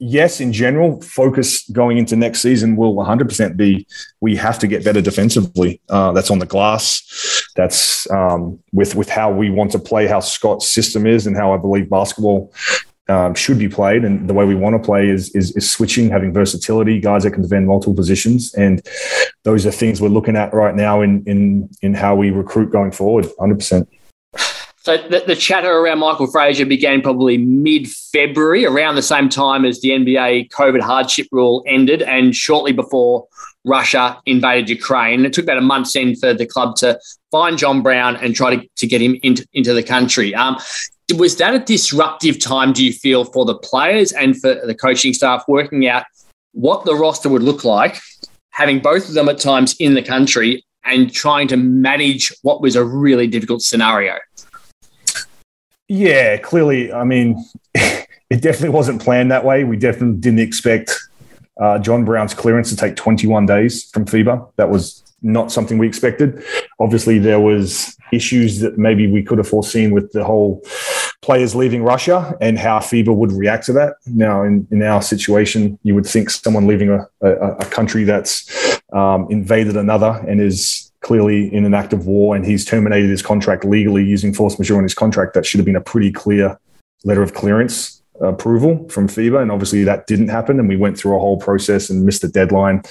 yes, 0.00 0.40
in 0.40 0.52
general, 0.52 1.00
focus 1.02 1.68
going 1.70 1.98
into 1.98 2.16
next 2.16 2.40
season 2.40 2.74
will 2.74 2.94
100% 2.96 3.56
be 3.56 3.86
we 4.20 4.34
have 4.36 4.58
to 4.58 4.66
get 4.66 4.84
better 4.84 5.00
defensively. 5.00 5.80
Uh, 5.88 6.12
that's 6.12 6.30
on 6.30 6.38
the 6.38 6.46
glass. 6.46 7.46
That's 7.56 8.10
um, 8.10 8.58
with 8.72 8.94
with 8.94 9.08
how 9.08 9.30
we 9.30 9.50
want 9.50 9.72
to 9.72 9.78
play, 9.78 10.06
how 10.06 10.20
Scott's 10.20 10.68
system 10.68 11.06
is, 11.06 11.26
and 11.26 11.36
how 11.36 11.52
I 11.52 11.58
believe 11.58 11.90
basketball 11.90 12.52
um, 13.08 13.34
should 13.34 13.58
be 13.58 13.68
played. 13.68 14.04
And 14.04 14.28
the 14.28 14.34
way 14.34 14.44
we 14.44 14.54
want 14.54 14.74
to 14.74 14.84
play 14.84 15.08
is, 15.08 15.34
is, 15.34 15.54
is 15.56 15.68
switching, 15.68 16.08
having 16.08 16.32
versatility, 16.32 17.00
guys 17.00 17.24
that 17.24 17.32
can 17.32 17.42
defend 17.42 17.66
multiple 17.66 17.94
positions, 17.94 18.54
and 18.54 18.80
those 19.42 19.66
are 19.66 19.72
things 19.72 20.00
we're 20.00 20.08
looking 20.08 20.36
at 20.36 20.54
right 20.54 20.74
now 20.74 21.02
in 21.02 21.22
in 21.26 21.68
in 21.82 21.94
how 21.94 22.14
we 22.14 22.30
recruit 22.30 22.70
going 22.70 22.92
forward. 22.92 23.26
100%. 23.38 23.86
So 24.82 24.96
the, 24.96 25.22
the, 25.26 25.36
chatter 25.36 25.70
around 25.70 25.98
Michael 25.98 26.26
Frazier 26.26 26.64
began 26.64 27.02
probably 27.02 27.36
mid-February, 27.36 28.64
around 28.64 28.94
the 28.94 29.02
same 29.02 29.28
time 29.28 29.66
as 29.66 29.82
the 29.82 29.90
NBA 29.90 30.48
COVID 30.52 30.80
hardship 30.80 31.26
rule 31.32 31.62
ended, 31.66 32.00
and 32.00 32.34
shortly 32.34 32.72
before 32.72 33.26
Russia 33.66 34.18
invaded 34.24 34.70
Ukraine. 34.70 35.26
It 35.26 35.34
took 35.34 35.44
about 35.44 35.58
a 35.58 35.62
month's 35.62 35.94
end 35.96 36.18
for 36.18 36.32
the 36.32 36.46
club 36.46 36.76
to 36.76 36.98
find 37.30 37.58
John 37.58 37.82
Brown 37.82 38.16
and 38.16 38.34
try 38.34 38.56
to, 38.56 38.66
to 38.76 38.86
get 38.86 39.02
him 39.02 39.18
into, 39.22 39.46
into 39.52 39.74
the 39.74 39.82
country. 39.82 40.34
Um, 40.34 40.56
was 41.14 41.36
that 41.36 41.54
a 41.54 41.58
disruptive 41.58 42.38
time, 42.38 42.72
do 42.72 42.82
you 42.82 42.92
feel, 42.92 43.24
for 43.24 43.44
the 43.44 43.58
players 43.58 44.12
and 44.12 44.40
for 44.40 44.54
the 44.64 44.74
coaching 44.74 45.12
staff 45.12 45.44
working 45.46 45.88
out 45.88 46.04
what 46.52 46.86
the 46.86 46.94
roster 46.94 47.28
would 47.28 47.42
look 47.42 47.64
like, 47.64 47.98
having 48.50 48.80
both 48.80 49.08
of 49.08 49.14
them 49.14 49.28
at 49.28 49.38
times 49.38 49.76
in 49.78 49.92
the 49.92 50.02
country 50.02 50.64
and 50.84 51.12
trying 51.12 51.48
to 51.48 51.58
manage 51.58 52.32
what 52.40 52.62
was 52.62 52.76
a 52.76 52.84
really 52.84 53.26
difficult 53.26 53.60
scenario? 53.60 54.14
Yeah, 55.92 56.36
clearly. 56.36 56.92
I 56.92 57.02
mean, 57.02 57.44
it 57.74 58.40
definitely 58.40 58.68
wasn't 58.68 59.02
planned 59.02 59.32
that 59.32 59.44
way. 59.44 59.64
We 59.64 59.76
definitely 59.76 60.18
didn't 60.20 60.38
expect 60.38 60.96
uh, 61.60 61.80
John 61.80 62.04
Brown's 62.04 62.32
clearance 62.32 62.70
to 62.70 62.76
take 62.76 62.94
21 62.94 63.46
days 63.46 63.90
from 63.90 64.04
FIBA. 64.04 64.52
That 64.54 64.70
was 64.70 65.02
not 65.20 65.50
something 65.50 65.78
we 65.78 65.88
expected. 65.88 66.44
Obviously, 66.78 67.18
there 67.18 67.40
was 67.40 67.96
issues 68.12 68.60
that 68.60 68.78
maybe 68.78 69.10
we 69.10 69.24
could 69.24 69.38
have 69.38 69.48
foreseen 69.48 69.90
with 69.90 70.12
the 70.12 70.22
whole 70.22 70.62
players 71.22 71.56
leaving 71.56 71.82
Russia 71.82 72.36
and 72.40 72.56
how 72.56 72.78
FIBA 72.78 73.12
would 73.12 73.32
react 73.32 73.66
to 73.66 73.72
that. 73.72 73.94
Now, 74.06 74.44
in, 74.44 74.68
in 74.70 74.84
our 74.84 75.02
situation, 75.02 75.76
you 75.82 75.96
would 75.96 76.06
think 76.06 76.30
someone 76.30 76.68
leaving 76.68 76.90
a, 76.90 77.04
a, 77.20 77.54
a 77.54 77.64
country 77.64 78.04
that's 78.04 78.80
um, 78.92 79.26
invaded 79.28 79.76
another 79.76 80.24
and 80.28 80.40
is 80.40 80.79
clearly 81.02 81.52
in 81.52 81.64
an 81.64 81.74
act 81.74 81.92
of 81.92 82.06
war 82.06 82.36
and 82.36 82.44
he's 82.44 82.64
terminated 82.64 83.08
his 83.08 83.22
contract 83.22 83.64
legally 83.64 84.04
using 84.04 84.34
force 84.34 84.58
majeure 84.58 84.76
on 84.76 84.82
his 84.82 84.94
contract, 84.94 85.34
that 85.34 85.46
should 85.46 85.58
have 85.58 85.64
been 85.66 85.76
a 85.76 85.80
pretty 85.80 86.12
clear 86.12 86.58
letter 87.04 87.22
of 87.22 87.34
clearance 87.34 88.02
approval 88.20 88.86
from 88.88 89.08
FIBA. 89.08 89.40
And 89.40 89.50
obviously 89.50 89.84
that 89.84 90.06
didn't 90.06 90.28
happen. 90.28 90.58
And 90.58 90.68
we 90.68 90.76
went 90.76 90.98
through 90.98 91.16
a 91.16 91.20
whole 91.20 91.38
process 91.38 91.88
and 91.88 92.04
missed 92.04 92.22
the 92.22 92.28
deadline 92.28 92.82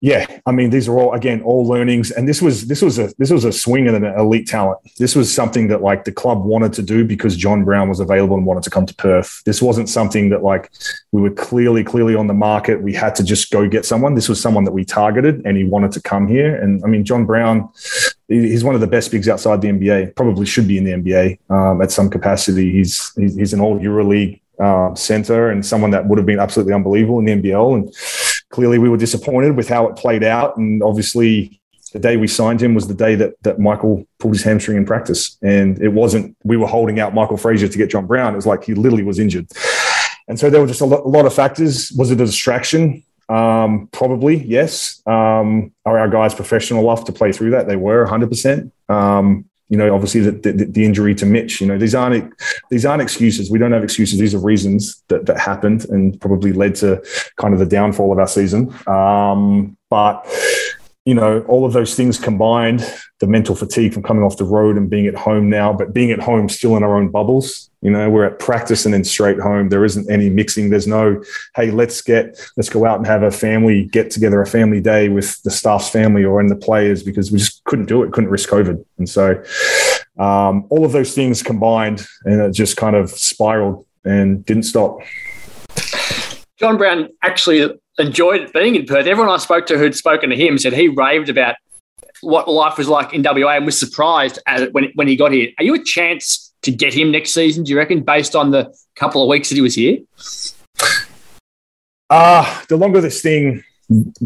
yeah, 0.00 0.40
I 0.46 0.52
mean, 0.52 0.70
these 0.70 0.86
are 0.86 0.96
all 0.96 1.12
again 1.12 1.42
all 1.42 1.66
learnings, 1.66 2.12
and 2.12 2.28
this 2.28 2.40
was 2.40 2.68
this 2.68 2.82
was 2.82 3.00
a 3.00 3.12
this 3.18 3.30
was 3.30 3.44
a 3.44 3.50
swing 3.50 3.88
at 3.88 3.94
an 3.94 4.04
elite 4.04 4.46
talent. 4.46 4.78
This 4.96 5.16
was 5.16 5.32
something 5.32 5.66
that 5.68 5.82
like 5.82 6.04
the 6.04 6.12
club 6.12 6.44
wanted 6.44 6.72
to 6.74 6.82
do 6.82 7.04
because 7.04 7.36
John 7.36 7.64
Brown 7.64 7.88
was 7.88 7.98
available 7.98 8.36
and 8.36 8.46
wanted 8.46 8.62
to 8.62 8.70
come 8.70 8.86
to 8.86 8.94
Perth. 8.94 9.42
This 9.44 9.60
wasn't 9.60 9.88
something 9.88 10.28
that 10.28 10.44
like 10.44 10.70
we 11.10 11.20
were 11.20 11.30
clearly 11.30 11.82
clearly 11.82 12.14
on 12.14 12.28
the 12.28 12.34
market. 12.34 12.80
We 12.80 12.94
had 12.94 13.16
to 13.16 13.24
just 13.24 13.50
go 13.50 13.68
get 13.68 13.84
someone. 13.84 14.14
This 14.14 14.28
was 14.28 14.40
someone 14.40 14.62
that 14.64 14.72
we 14.72 14.84
targeted, 14.84 15.42
and 15.44 15.56
he 15.56 15.64
wanted 15.64 15.90
to 15.92 16.00
come 16.00 16.28
here. 16.28 16.54
And 16.54 16.80
I 16.84 16.86
mean, 16.86 17.04
John 17.04 17.26
Brown 17.26 17.68
he's 18.28 18.62
one 18.62 18.74
of 18.74 18.80
the 18.80 18.86
best 18.86 19.10
bigs 19.10 19.28
outside 19.28 19.62
the 19.62 19.68
NBA. 19.68 20.14
Probably 20.14 20.46
should 20.46 20.68
be 20.68 20.78
in 20.78 20.84
the 20.84 20.92
NBA 20.92 21.50
um, 21.50 21.82
at 21.82 21.90
some 21.90 22.08
capacity. 22.08 22.70
He's 22.70 23.12
he's, 23.16 23.34
he's 23.34 23.52
an 23.52 23.60
all 23.60 23.80
EuroLeague 23.80 24.40
uh, 24.60 24.94
center 24.94 25.50
and 25.50 25.64
someone 25.64 25.90
that 25.90 26.06
would 26.06 26.18
have 26.18 26.26
been 26.26 26.40
absolutely 26.40 26.74
unbelievable 26.74 27.18
in 27.18 27.24
the 27.24 27.32
NBL. 27.32 27.74
And 27.74 27.94
clearly, 28.50 28.78
we 28.78 28.88
were 28.88 28.96
disappointed 28.96 29.56
with 29.56 29.68
how 29.68 29.86
it 29.88 29.96
played 29.96 30.24
out. 30.24 30.56
And 30.56 30.82
obviously, 30.82 31.60
the 31.92 31.98
day 31.98 32.16
we 32.16 32.26
signed 32.26 32.62
him 32.62 32.74
was 32.74 32.88
the 32.88 32.94
day 32.94 33.14
that 33.14 33.34
that 33.42 33.58
Michael 33.58 34.06
pulled 34.18 34.34
his 34.34 34.42
hamstring 34.42 34.76
in 34.76 34.84
practice, 34.84 35.36
and 35.42 35.80
it 35.80 35.88
wasn't 35.88 36.36
we 36.44 36.56
were 36.56 36.66
holding 36.66 37.00
out 37.00 37.14
Michael 37.14 37.36
Frazier 37.36 37.68
to 37.68 37.78
get 37.78 37.90
John 37.90 38.06
Brown. 38.06 38.32
It 38.32 38.36
was 38.36 38.46
like 38.46 38.64
he 38.64 38.74
literally 38.74 39.04
was 39.04 39.18
injured, 39.18 39.48
and 40.28 40.38
so 40.38 40.50
there 40.50 40.60
were 40.60 40.66
just 40.66 40.80
a 40.80 40.84
lot, 40.84 41.04
a 41.04 41.08
lot 41.08 41.26
of 41.26 41.34
factors. 41.34 41.90
Was 41.96 42.10
it 42.10 42.20
a 42.20 42.26
distraction? 42.26 43.04
Um, 43.28 43.88
probably 43.92 44.36
yes. 44.36 45.02
Um, 45.06 45.72
are 45.84 45.98
our 45.98 46.08
guys 46.08 46.34
professional 46.34 46.84
enough 46.84 47.04
to 47.04 47.12
play 47.12 47.32
through 47.32 47.50
that? 47.50 47.68
They 47.68 47.76
were 47.76 48.02
100. 48.02 48.28
percent 48.28 48.72
um, 48.88 49.47
you 49.68 49.76
know, 49.76 49.94
obviously 49.94 50.20
the, 50.22 50.32
the, 50.32 50.64
the, 50.64 50.84
injury 50.84 51.14
to 51.14 51.26
Mitch. 51.26 51.60
You 51.60 51.66
know, 51.66 51.78
these 51.78 51.94
aren't 51.94 52.32
these 52.70 52.86
aren't 52.86 53.02
excuses. 53.02 53.50
We 53.50 53.58
don't 53.58 53.72
have 53.72 53.84
excuses. 53.84 54.18
These 54.18 54.34
are 54.34 54.38
reasons 54.38 55.02
that 55.08 55.26
that 55.26 55.38
happened 55.38 55.84
and 55.90 56.18
probably 56.20 56.52
led 56.52 56.74
to 56.76 57.02
kind 57.36 57.52
of 57.52 57.60
the 57.60 57.66
downfall 57.66 58.10
of 58.12 58.18
our 58.18 58.26
season. 58.26 58.74
Um, 58.86 59.76
but 59.90 60.26
you 61.08 61.14
know, 61.14 61.40
all 61.48 61.64
of 61.64 61.72
those 61.72 61.94
things 61.94 62.18
combined, 62.18 62.84
the 63.20 63.26
mental 63.26 63.54
fatigue 63.54 63.94
from 63.94 64.02
coming 64.02 64.22
off 64.22 64.36
the 64.36 64.44
road 64.44 64.76
and 64.76 64.90
being 64.90 65.06
at 65.06 65.14
home 65.14 65.48
now, 65.48 65.72
but 65.72 65.94
being 65.94 66.10
at 66.10 66.20
home 66.20 66.50
still 66.50 66.76
in 66.76 66.82
our 66.82 66.98
own 66.98 67.08
bubbles. 67.08 67.70
You 67.80 67.90
know, 67.90 68.10
we're 68.10 68.26
at 68.26 68.38
practice 68.38 68.84
and 68.84 68.92
then 68.92 69.04
straight 69.04 69.40
home. 69.40 69.70
There 69.70 69.86
isn't 69.86 70.10
any 70.10 70.28
mixing. 70.28 70.68
There's 70.68 70.86
no, 70.86 71.24
hey, 71.56 71.70
let's 71.70 72.02
get, 72.02 72.38
let's 72.58 72.68
go 72.68 72.84
out 72.84 72.98
and 72.98 73.06
have 73.06 73.22
a 73.22 73.30
family 73.30 73.86
get 73.86 74.10
together, 74.10 74.42
a 74.42 74.46
family 74.46 74.82
day 74.82 75.08
with 75.08 75.42
the 75.44 75.50
staff's 75.50 75.88
family 75.88 76.26
or 76.26 76.42
in 76.42 76.48
the 76.48 76.56
players 76.56 77.02
because 77.02 77.32
we 77.32 77.38
just 77.38 77.64
couldn't 77.64 77.86
do 77.86 78.02
it, 78.02 78.12
couldn't 78.12 78.28
risk 78.28 78.50
COVID. 78.50 78.84
And 78.98 79.08
so 79.08 79.42
um, 80.18 80.66
all 80.68 80.84
of 80.84 80.92
those 80.92 81.14
things 81.14 81.42
combined 81.42 82.06
and 82.26 82.42
it 82.42 82.52
just 82.52 82.76
kind 82.76 82.94
of 82.94 83.08
spiraled 83.08 83.86
and 84.04 84.44
didn't 84.44 84.64
stop. 84.64 84.98
John 86.58 86.76
Brown 86.76 87.08
actually 87.22 87.80
enjoyed 87.98 88.52
being 88.52 88.76
in 88.76 88.86
Perth. 88.86 89.06
Everyone 89.06 89.32
I 89.32 89.38
spoke 89.38 89.66
to 89.66 89.78
who'd 89.78 89.94
spoken 89.94 90.30
to 90.30 90.36
him 90.36 90.58
said 90.58 90.72
he 90.72 90.88
raved 90.88 91.28
about 91.28 91.56
what 92.20 92.48
life 92.48 92.78
was 92.78 92.88
like 92.88 93.12
in 93.12 93.22
WA 93.22 93.56
and 93.56 93.66
was 93.66 93.78
surprised 93.78 94.38
at 94.46 94.72
when, 94.72 94.90
when 94.94 95.08
he 95.08 95.16
got 95.16 95.32
here. 95.32 95.50
Are 95.58 95.64
you 95.64 95.74
a 95.74 95.82
chance 95.82 96.52
to 96.62 96.72
get 96.72 96.92
him 96.92 97.10
next 97.10 97.32
season, 97.32 97.64
do 97.64 97.70
you 97.70 97.78
reckon, 97.78 98.02
based 98.02 98.34
on 98.34 98.50
the 98.50 98.74
couple 98.96 99.22
of 99.22 99.28
weeks 99.28 99.48
that 99.48 99.54
he 99.54 99.60
was 99.60 99.74
here? 99.74 99.98
Uh, 102.10 102.64
the 102.68 102.76
longer 102.76 103.00
this 103.00 103.22
thing 103.22 103.62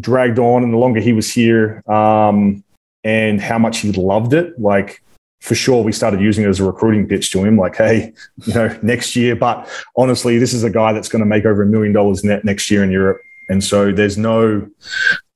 dragged 0.00 0.38
on 0.38 0.62
and 0.62 0.72
the 0.72 0.78
longer 0.78 1.00
he 1.00 1.12
was 1.12 1.30
here 1.30 1.82
um, 1.88 2.64
and 3.04 3.40
how 3.40 3.58
much 3.58 3.78
he 3.78 3.92
loved 3.92 4.32
it, 4.32 4.58
like 4.58 5.02
for 5.40 5.56
sure 5.56 5.82
we 5.82 5.92
started 5.92 6.20
using 6.20 6.44
it 6.44 6.48
as 6.48 6.60
a 6.60 6.64
recruiting 6.64 7.06
pitch 7.06 7.32
to 7.32 7.42
him 7.42 7.56
like 7.56 7.74
hey 7.74 8.12
you 8.44 8.54
know 8.54 8.78
next 8.80 9.16
year 9.16 9.34
but 9.34 9.68
honestly 9.96 10.38
this 10.38 10.54
is 10.54 10.62
a 10.62 10.70
guy 10.70 10.92
that's 10.92 11.08
going 11.08 11.18
to 11.18 11.26
make 11.26 11.44
over 11.44 11.62
a 11.62 11.66
million 11.66 11.92
dollars 11.92 12.22
net 12.22 12.44
next 12.44 12.70
year 12.70 12.84
in 12.84 12.92
europe 12.92 13.20
and 13.48 13.62
so 13.62 13.92
there's 13.92 14.18
no 14.18 14.68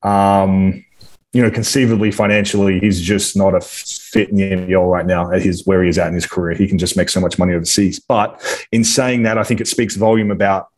um, 0.03 0.85
you 1.33 1.43
know 1.43 1.51
conceivably 1.51 2.11
financially 2.11 2.79
he's 2.81 3.01
just 3.01 3.37
not 3.37 3.55
a 3.55 3.61
fit 3.61 4.31
in 4.31 4.37
the 4.37 4.51
NBL 4.51 4.91
right 4.91 5.07
now 5.07 5.31
at 5.33 5.43
his 5.43 5.67
where 5.67 5.83
he 5.83 5.89
is 5.89 5.99
at 5.99 6.09
in 6.09 6.15
his 6.15 6.27
career 6.27 6.57
he 6.57 6.67
can 6.67 6.79
just 6.79 6.97
make 6.97 7.09
so 7.09 7.21
much 7.21 7.39
money 7.39 7.53
overseas 7.55 8.01
but 8.01 8.41
in 8.73 8.83
saying 8.83 9.23
that 9.25 9.37
i 9.37 9.45
think 9.45 9.61
it 9.61 9.69
speaks 9.69 9.97
volume 9.97 10.31
about 10.31 10.69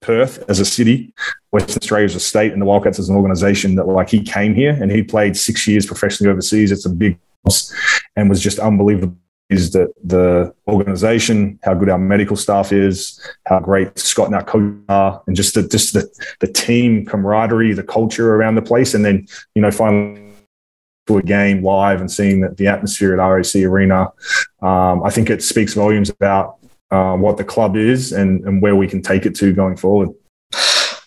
Perth 0.00 0.48
as 0.48 0.60
a 0.60 0.64
city, 0.64 1.12
Western 1.50 1.78
Australia 1.82 2.04
as 2.04 2.14
a 2.14 2.20
state, 2.20 2.52
and 2.52 2.62
the 2.62 2.66
Wildcats 2.66 3.00
as 3.00 3.08
an 3.08 3.16
organization 3.16 3.74
that 3.74 3.88
like 3.88 4.08
he 4.08 4.22
came 4.22 4.54
here 4.54 4.70
and 4.70 4.92
he 4.92 5.02
played 5.02 5.36
six 5.36 5.66
years 5.66 5.86
professionally 5.86 6.30
overseas. 6.30 6.70
It's 6.70 6.86
a 6.86 6.90
big 6.90 7.18
and 8.16 8.28
was 8.28 8.40
just 8.40 8.58
unbelievable 8.58 9.16
is 9.50 9.72
that 9.72 9.92
the 10.04 10.54
organization, 10.66 11.58
how 11.62 11.74
good 11.74 11.88
our 11.88 11.98
medical 11.98 12.36
staff 12.36 12.72
is, 12.72 13.20
how 13.46 13.60
great 13.60 13.98
Scott 13.98 14.26
and 14.26 14.34
our 14.34 14.44
coach 14.44 14.74
are, 14.88 15.22
and 15.26 15.34
just 15.34 15.54
the 15.54 15.66
just 15.66 15.94
the, 15.94 16.08
the 16.40 16.46
team 16.46 17.06
camaraderie, 17.06 17.72
the 17.72 17.82
culture 17.82 18.34
around 18.34 18.56
the 18.56 18.62
place, 18.62 18.94
and 18.94 19.04
then 19.04 19.26
you 19.54 19.62
know 19.62 19.70
finally 19.70 20.28
to 21.06 21.16
a 21.16 21.22
game 21.22 21.62
live 21.62 22.00
and 22.00 22.10
seeing 22.10 22.40
that 22.40 22.56
the 22.58 22.66
atmosphere 22.66 23.18
at 23.18 23.24
RAC 23.24 23.56
Arena, 23.56 24.08
um, 24.60 25.02
I 25.02 25.10
think 25.10 25.30
it 25.30 25.42
speaks 25.42 25.72
volumes 25.72 26.10
about 26.10 26.58
uh, 26.90 27.16
what 27.16 27.38
the 27.38 27.44
club 27.44 27.76
is 27.76 28.12
and, 28.12 28.44
and 28.44 28.62
where 28.62 28.76
we 28.76 28.86
can 28.86 29.02
take 29.02 29.26
it 29.26 29.34
to 29.36 29.52
going 29.52 29.76
forward. 29.76 30.10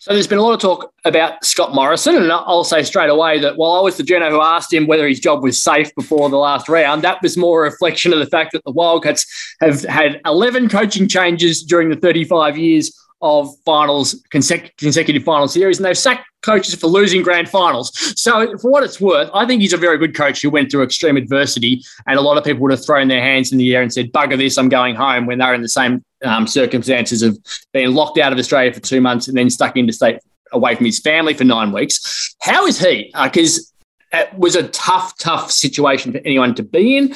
So 0.02 0.14
there's 0.14 0.26
been 0.26 0.40
a 0.40 0.42
lot 0.42 0.54
of 0.54 0.60
talk 0.60 0.92
about 1.06 1.46
Scott 1.46 1.76
Morrison, 1.76 2.16
and 2.16 2.32
I'll 2.32 2.64
say 2.64 2.82
straight 2.82 3.12
away 3.12 3.38
that 3.38 3.58
while 3.58 3.74
I 3.74 3.82
was 3.82 3.98
the 3.98 4.04
journo 4.04 4.32
who 4.32 4.42
asked 4.42 4.74
him 4.74 4.88
whether 4.88 5.08
his 5.08 5.20
job 5.20 5.44
was 5.44 5.62
safe 5.62 5.94
before 5.94 6.28
the 6.28 6.40
last 6.40 6.68
round, 6.68 7.04
that 7.04 7.22
was 7.22 7.38
more 7.38 7.64
a 7.64 7.70
reflection 7.70 8.12
of 8.12 8.18
the 8.18 8.26
fact 8.26 8.54
that 8.54 8.64
the 8.66 8.72
Wildcats 8.72 9.28
have 9.62 9.84
had 9.84 10.20
11 10.26 10.70
coaching 10.70 11.08
changes 11.08 11.62
during 11.62 11.90
the 11.90 11.96
35 11.98 12.58
years 12.58 13.00
of 13.22 13.56
finals, 13.64 14.20
consec- 14.34 14.76
consecutive 14.78 15.24
final 15.24 15.48
series, 15.48 15.78
and 15.78 15.86
they've 15.86 15.96
sacked 15.96 16.26
coaches 16.42 16.74
for 16.74 16.88
losing 16.88 17.22
grand 17.22 17.48
finals. 17.48 17.92
So, 18.20 18.58
for 18.58 18.72
what 18.72 18.82
it's 18.84 19.00
worth, 19.00 19.30
I 19.36 19.46
think 19.46 19.62
he's 19.62 19.74
a 19.74 19.78
very 19.78 20.00
good 20.00 20.16
coach 20.16 20.42
who 20.42 20.50
went 20.50 20.72
through 20.72 20.82
extreme 20.82 21.16
adversity, 21.16 21.84
and 22.08 22.18
a 22.18 22.22
lot 22.22 22.40
of 22.40 22.44
people 22.44 22.64
would 22.64 22.72
have 22.72 22.84
thrown 22.84 23.08
their 23.08 23.22
hands 23.22 23.52
in 23.52 23.60
the 23.60 23.76
air 23.76 23.84
and 23.84 23.94
said, 23.94 24.12
"Bugger 24.12 24.36
this, 24.36 24.58
I'm 24.58 24.68
going 24.68 24.96
home." 24.96 25.28
When 25.28 25.38
they're 25.38 25.54
in 25.54 25.62
the 25.62 25.70
same 25.70 26.04
um, 26.24 26.48
circumstances 26.48 27.24
of 27.24 27.38
being 27.74 27.94
locked 27.94 28.18
out 28.18 28.34
of 28.34 28.40
Australia 28.40 28.74
for 28.74 28.80
two 28.80 29.02
months 29.02 29.28
and 29.28 29.38
then 29.38 29.50
stuck 29.50 29.76
into 29.76 29.94
state 29.94 30.20
away 30.52 30.76
from 30.76 30.86
his 30.86 31.00
family 31.00 31.34
for 31.34 31.44
nine 31.44 31.72
weeks. 31.72 32.36
How 32.42 32.66
is 32.66 32.80
he? 32.80 33.14
Because 33.24 33.74
uh, 34.14 34.18
it 34.20 34.38
was 34.38 34.56
a 34.56 34.68
tough, 34.70 35.18
tough 35.18 35.52
situation 35.52 36.12
for 36.12 36.20
anyone 36.20 36.56
to 36.56 36.64
be 36.64 36.98
in, 36.98 37.16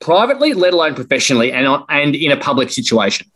privately, 0.00 0.54
let 0.54 0.72
alone 0.72 0.94
professionally, 0.94 1.52
and 1.52 1.66
and 1.88 2.14
in 2.14 2.32
a 2.32 2.36
public 2.36 2.70
situation. 2.70 3.26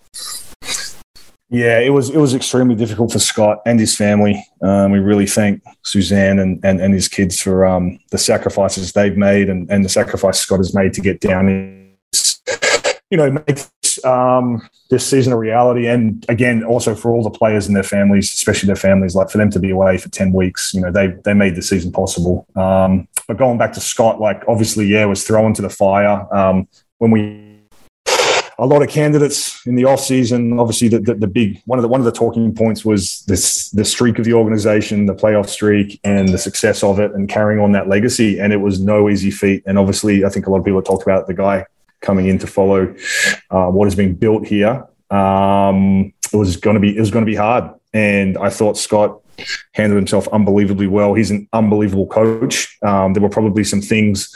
Yeah, 1.49 1.79
it 1.79 1.91
was 1.91 2.11
it 2.11 2.19
was 2.19 2.35
extremely 2.35 2.75
difficult 2.75 3.13
for 3.13 3.21
Scott 3.21 3.59
and 3.67 3.79
his 3.79 3.97
family. 3.97 4.45
Um, 4.63 4.91
we 4.91 4.99
really 4.99 5.27
thank 5.27 5.63
Suzanne 5.85 6.41
and, 6.41 6.65
and, 6.65 6.81
and 6.81 6.93
his 6.93 7.07
kids 7.07 7.41
for 7.41 7.65
um, 7.65 8.01
the 8.11 8.19
sacrifices 8.19 8.93
they've 8.93 9.17
made 9.17 9.49
and, 9.49 9.71
and 9.71 9.85
the 9.85 9.89
sacrifice 9.89 10.41
Scott 10.41 10.59
has 10.59 10.75
made 10.75 10.93
to 10.95 11.01
get 11.01 11.21
down. 11.21 11.95
You 13.11 13.19
know, 13.19 13.31
makes 13.31 13.71
um, 14.05 14.69
this 14.91 15.07
season 15.07 15.33
a 15.33 15.39
reality, 15.39 15.87
and 15.87 16.25
again, 16.29 16.65
also 16.65 16.95
for 16.95 17.13
all 17.13 17.23
the 17.23 17.31
players 17.31 17.67
and 17.67 17.77
their 17.77 17.83
families, 17.83 18.33
especially 18.33 18.67
their 18.67 18.77
families, 18.77 19.15
like 19.15 19.31
for 19.31 19.39
them 19.39 19.51
to 19.51 19.61
be 19.61 19.71
away 19.71 19.97
for 19.99 20.09
ten 20.09 20.33
weeks, 20.33 20.75
you 20.75 20.81
know, 20.81 20.91
they 20.91 21.09
they 21.25 21.35
made 21.35 21.55
the 21.55 21.63
season 21.63 21.93
possible. 21.93 22.47
Um, 22.57 23.07
but 23.29 23.37
going 23.37 23.59
back 23.59 23.73
to 23.75 23.81
Scott, 23.81 24.21
like 24.21 24.43
obviously, 24.49 24.87
yeah, 24.87 25.05
was 25.05 25.25
thrown 25.25 25.55
to 25.55 25.63
the 25.63 25.71
fire 25.71 26.27
um, 26.35 26.69
when 26.99 27.11
we 27.11 27.47
a 28.59 28.67
lot 28.67 28.83
of 28.83 28.89
candidates 28.89 29.67
in 29.67 29.75
the 29.75 29.85
off 29.85 30.01
season. 30.01 30.59
Obviously, 30.59 30.89
the, 30.89 30.99
the, 31.01 31.15
the, 31.15 31.27
big 31.27 31.61
one 31.67 31.79
of 31.79 31.83
the 31.83 31.89
one 31.89 32.01
of 32.01 32.05
the 32.05 32.13
talking 32.13 32.55
points 32.55 32.85
was 32.85 33.21
this 33.27 33.71
the 33.71 33.85
streak 33.85 34.19
of 34.19 34.25
the 34.25 34.33
organization, 34.33 35.07
the 35.07 35.15
playoff 35.15 35.49
streak, 35.49 36.01
and 36.05 36.29
the 36.29 36.39
success 36.39 36.83
of 36.83 36.99
it, 36.99 37.13
and 37.13 37.29
carrying 37.29 37.61
on 37.61 37.73
that 37.73 37.89
legacy. 37.89 38.41
And 38.41 38.53
it 38.53 38.59
was 38.59 38.81
no 38.81 39.09
easy 39.11 39.31
feat. 39.31 39.63
And 39.67 39.79
obviously, 39.79 40.25
I 40.25 40.31
think 40.31 40.47
a 40.47 40.51
lot 40.51 40.59
of 40.59 40.65
people 40.65 40.83
talked 40.83 41.03
about 41.03 41.27
the 41.27 41.35
guy 41.35 41.67
coming 42.07 42.27
in 42.29 42.39
to 42.39 42.47
follow 42.47 42.95
uh, 43.51 43.67
what 43.67 43.85
has 43.87 43.97
been 43.97 44.15
built 44.15 44.47
here. 44.47 44.87
Um, 45.11 46.15
it 46.33 46.37
was 46.37 46.57
going 46.57 46.75
to 46.75 46.81
be 46.81 46.97
it 46.97 47.01
was 47.01 47.11
going 47.11 47.25
to 47.27 47.31
be 47.31 47.37
hard, 47.37 47.65
and 47.93 48.39
I 48.39 48.51
thought 48.51 48.79
Scott 48.79 49.21
handled 49.73 49.99
himself 49.99 50.29
unbelievably 50.29 50.87
well. 50.87 51.15
He's 51.15 51.31
an 51.31 51.49
unbelievable 51.53 52.07
coach. 52.07 52.77
Um, 52.83 53.13
there 53.13 53.23
were 53.23 53.29
probably 53.29 53.65
some 53.65 53.81
things 53.81 54.35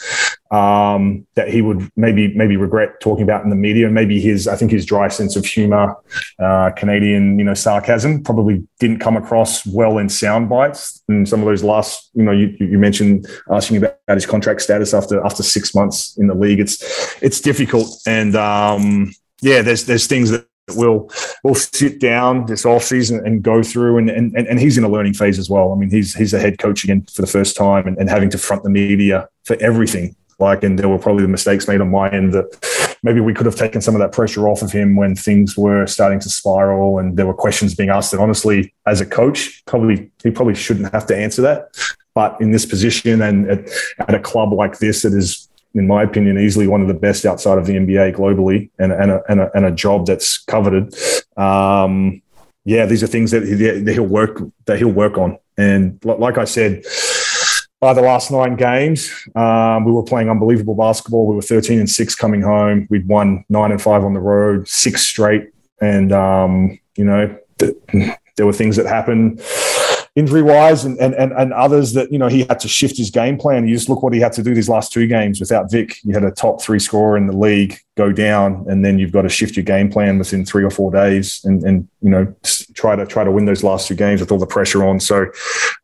um, 0.50 1.26
that 1.34 1.48
he 1.48 1.62
would 1.62 1.88
maybe 1.96 2.34
maybe 2.34 2.56
regret 2.56 3.00
talking 3.00 3.22
about 3.22 3.44
in 3.44 3.50
the 3.50 3.56
media, 3.56 3.88
maybe 3.88 4.20
his 4.20 4.48
I 4.48 4.56
think 4.56 4.70
his 4.70 4.84
dry 4.84 5.08
sense 5.08 5.36
of 5.36 5.44
humor, 5.44 5.96
uh, 6.38 6.70
Canadian 6.76 7.38
you 7.38 7.44
know 7.44 7.54
sarcasm, 7.54 8.22
probably 8.22 8.66
didn't 8.78 8.98
come 8.98 9.16
across 9.16 9.64
well 9.66 9.98
in 9.98 10.08
sound 10.08 10.48
bites. 10.48 11.02
And 11.08 11.28
some 11.28 11.40
of 11.40 11.46
those 11.46 11.62
last 11.62 12.10
you 12.14 12.24
know 12.24 12.32
you, 12.32 12.56
you 12.58 12.78
mentioned 12.78 13.26
asking 13.50 13.76
about 13.78 13.96
his 14.08 14.26
contract 14.26 14.62
status 14.62 14.92
after 14.92 15.24
after 15.24 15.42
six 15.42 15.74
months 15.74 16.16
in 16.18 16.26
the 16.26 16.34
league. 16.34 16.60
It's 16.60 17.22
it's 17.22 17.40
difficult, 17.40 17.88
and 18.06 18.34
um, 18.34 19.12
yeah, 19.40 19.62
there's 19.62 19.84
there's 19.84 20.06
things 20.06 20.30
that 20.30 20.46
we'll 20.74 21.10
we'll 21.44 21.54
sit 21.54 22.00
down 22.00 22.46
this 22.46 22.64
off 22.64 22.84
season 22.84 23.24
and 23.24 23.42
go 23.42 23.62
through 23.62 23.98
and, 23.98 24.10
and 24.10 24.34
and 24.36 24.60
he's 24.60 24.78
in 24.78 24.84
a 24.84 24.88
learning 24.88 25.14
phase 25.14 25.38
as 25.38 25.50
well. 25.50 25.72
I 25.72 25.76
mean, 25.76 25.90
he's 25.90 26.14
he's 26.14 26.34
a 26.34 26.40
head 26.40 26.58
coach 26.58 26.84
again 26.84 27.06
for 27.12 27.22
the 27.22 27.28
first 27.28 27.56
time 27.56 27.86
and, 27.86 27.98
and 27.98 28.08
having 28.08 28.30
to 28.30 28.38
front 28.38 28.62
the 28.62 28.70
media 28.70 29.28
for 29.44 29.56
everything. 29.60 30.16
Like, 30.38 30.64
and 30.64 30.78
there 30.78 30.88
were 30.88 30.98
probably 30.98 31.22
the 31.22 31.28
mistakes 31.28 31.68
made 31.68 31.82
on 31.82 31.90
my 31.90 32.10
end 32.10 32.32
that 32.32 32.96
maybe 33.02 33.20
we 33.20 33.34
could 33.34 33.44
have 33.44 33.56
taken 33.56 33.82
some 33.82 33.94
of 33.94 34.00
that 34.00 34.12
pressure 34.12 34.48
off 34.48 34.62
of 34.62 34.72
him 34.72 34.96
when 34.96 35.14
things 35.14 35.56
were 35.56 35.86
starting 35.86 36.18
to 36.20 36.30
spiral 36.30 36.98
and 36.98 37.18
there 37.18 37.26
were 37.26 37.34
questions 37.34 37.74
being 37.74 37.90
asked 37.90 38.10
that 38.12 38.20
honestly, 38.20 38.72
as 38.86 39.02
a 39.02 39.06
coach, 39.06 39.62
probably 39.66 40.10
he 40.22 40.30
probably 40.30 40.54
shouldn't 40.54 40.90
have 40.92 41.06
to 41.06 41.16
answer 41.16 41.42
that. 41.42 41.68
But 42.14 42.40
in 42.40 42.52
this 42.52 42.64
position 42.64 43.20
and 43.20 43.50
at, 43.50 43.68
at 44.00 44.14
a 44.14 44.18
club 44.18 44.52
like 44.52 44.78
this, 44.78 45.04
it 45.04 45.12
is 45.12 45.49
in 45.74 45.86
my 45.86 46.02
opinion, 46.02 46.38
easily 46.38 46.66
one 46.66 46.82
of 46.82 46.88
the 46.88 46.94
best 46.94 47.24
outside 47.24 47.58
of 47.58 47.66
the 47.66 47.74
NBA 47.74 48.16
globally, 48.16 48.70
and 48.78 48.92
and 48.92 49.10
a, 49.10 49.22
and 49.28 49.40
a, 49.40 49.50
and 49.54 49.66
a 49.66 49.70
job 49.70 50.06
that's 50.06 50.38
coveted. 50.38 50.94
Um, 51.36 52.22
yeah, 52.64 52.86
these 52.86 53.02
are 53.02 53.06
things 53.06 53.30
that, 53.30 53.44
he, 53.44 53.92
he'll 53.92 54.04
work 54.04 54.42
that 54.66 54.78
he'll 54.78 54.92
work 54.92 55.16
on. 55.16 55.38
And 55.56 55.98
like 56.04 56.38
I 56.38 56.44
said, 56.44 56.84
by 57.80 57.94
the 57.94 58.02
last 58.02 58.30
nine 58.30 58.56
games, 58.56 59.10
um, 59.34 59.84
we 59.84 59.92
were 59.92 60.02
playing 60.02 60.28
unbelievable 60.28 60.74
basketball. 60.74 61.26
We 61.26 61.34
were 61.34 61.42
13 61.42 61.78
and 61.78 61.88
six 61.88 62.14
coming 62.14 62.42
home. 62.42 62.86
We'd 62.90 63.08
won 63.08 63.44
nine 63.48 63.72
and 63.72 63.80
five 63.80 64.04
on 64.04 64.12
the 64.12 64.20
road, 64.20 64.68
six 64.68 65.02
straight. 65.02 65.50
And, 65.80 66.12
um, 66.12 66.78
you 66.96 67.04
know, 67.04 67.34
th- 67.58 67.74
there 68.36 68.46
were 68.46 68.52
things 68.52 68.76
that 68.76 68.86
happened 68.86 69.40
injury 70.20 70.42
wise 70.42 70.84
and, 70.84 70.98
and, 70.98 71.14
and, 71.14 71.32
and 71.32 71.52
others 71.54 71.94
that, 71.94 72.12
you 72.12 72.18
know, 72.18 72.28
he 72.28 72.44
had 72.44 72.60
to 72.60 72.68
shift 72.68 72.98
his 72.98 73.10
game 73.10 73.38
plan. 73.38 73.66
You 73.66 73.74
just 73.74 73.88
look 73.88 74.02
what 74.02 74.12
he 74.12 74.20
had 74.20 74.32
to 74.34 74.42
do 74.42 74.54
these 74.54 74.68
last 74.68 74.92
two 74.92 75.06
games 75.06 75.40
without 75.40 75.70
Vic. 75.70 75.96
You 76.04 76.12
had 76.12 76.24
a 76.24 76.30
top 76.30 76.60
three 76.60 76.78
scorer 76.78 77.16
in 77.16 77.26
the 77.26 77.36
league 77.36 77.80
go 77.96 78.12
down, 78.12 78.64
and 78.68 78.84
then 78.84 78.98
you've 78.98 79.12
got 79.12 79.22
to 79.22 79.28
shift 79.28 79.56
your 79.56 79.64
game 79.64 79.90
plan 79.90 80.18
within 80.18 80.44
three 80.44 80.62
or 80.62 80.70
four 80.70 80.90
days 80.90 81.40
and, 81.44 81.62
and 81.64 81.88
you 82.02 82.10
know, 82.10 82.34
try 82.74 82.94
to 82.94 83.06
try 83.06 83.24
to 83.24 83.30
win 83.30 83.46
those 83.46 83.64
last 83.64 83.88
two 83.88 83.94
games 83.94 84.20
with 84.20 84.30
all 84.30 84.38
the 84.38 84.46
pressure 84.46 84.84
on. 84.84 85.00
So 85.00 85.26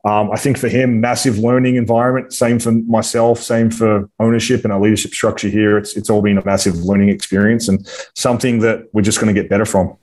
um, 0.04 0.30
I 0.30 0.36
think 0.36 0.58
for 0.58 0.68
him, 0.68 1.00
massive 1.00 1.38
learning 1.38 1.76
environment. 1.76 2.32
Same 2.32 2.58
for 2.58 2.72
myself, 2.72 3.40
same 3.40 3.70
for 3.70 4.08
ownership 4.20 4.64
and 4.64 4.72
our 4.72 4.80
leadership 4.80 5.12
structure 5.12 5.48
here. 5.48 5.78
It's, 5.78 5.96
it's 5.96 6.10
all 6.10 6.22
been 6.22 6.38
a 6.38 6.44
massive 6.44 6.76
learning 6.76 7.08
experience 7.08 7.68
and 7.68 7.86
something 8.14 8.60
that 8.60 8.88
we're 8.92 9.02
just 9.02 9.18
going 9.20 9.34
to 9.34 9.40
get 9.40 9.48
better 9.48 9.64
from. 9.64 9.96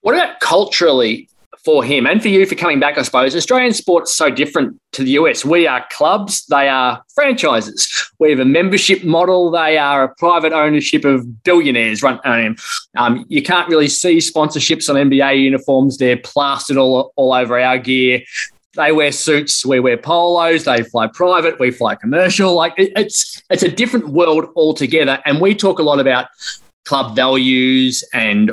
What 0.00 0.14
about 0.14 0.40
culturally? 0.40 1.28
For 1.64 1.84
him 1.84 2.06
and 2.06 2.20
for 2.20 2.28
you 2.28 2.44
for 2.44 2.54
coming 2.54 2.80
back, 2.80 2.98
I 2.98 3.02
suppose. 3.02 3.36
Australian 3.36 3.72
sport's 3.72 4.14
so 4.14 4.30
different 4.30 4.80
to 4.92 5.04
the 5.04 5.12
US. 5.12 5.44
We 5.44 5.66
are 5.66 5.86
clubs, 5.90 6.44
they 6.46 6.68
are 6.68 7.02
franchises. 7.14 8.10
We 8.18 8.30
have 8.30 8.40
a 8.40 8.44
membership 8.44 9.04
model, 9.04 9.50
they 9.50 9.78
are 9.78 10.04
a 10.04 10.14
private 10.16 10.52
ownership 10.52 11.04
of 11.04 11.44
billionaires. 11.44 12.02
Run, 12.02 12.20
um, 12.96 13.24
you 13.28 13.42
can't 13.42 13.68
really 13.68 13.88
see 13.88 14.18
sponsorships 14.18 14.90
on 14.90 14.96
NBA 14.96 15.40
uniforms, 15.40 15.98
they're 15.98 16.16
plastered 16.16 16.76
all, 16.76 17.12
all 17.16 17.32
over 17.32 17.58
our 17.58 17.78
gear. 17.78 18.22
They 18.74 18.90
wear 18.90 19.12
suits, 19.12 19.66
we 19.66 19.80
wear 19.80 19.98
polos, 19.98 20.64
they 20.64 20.82
fly 20.82 21.06
private, 21.06 21.60
we 21.60 21.70
fly 21.70 21.94
commercial. 21.94 22.54
Like 22.54 22.72
it, 22.78 22.90
it's 22.96 23.42
it's 23.50 23.62
a 23.62 23.70
different 23.70 24.08
world 24.08 24.46
altogether. 24.56 25.20
And 25.26 25.42
we 25.42 25.54
talk 25.54 25.78
a 25.78 25.82
lot 25.82 26.00
about 26.00 26.28
club 26.84 27.14
values 27.14 28.02
and 28.12 28.50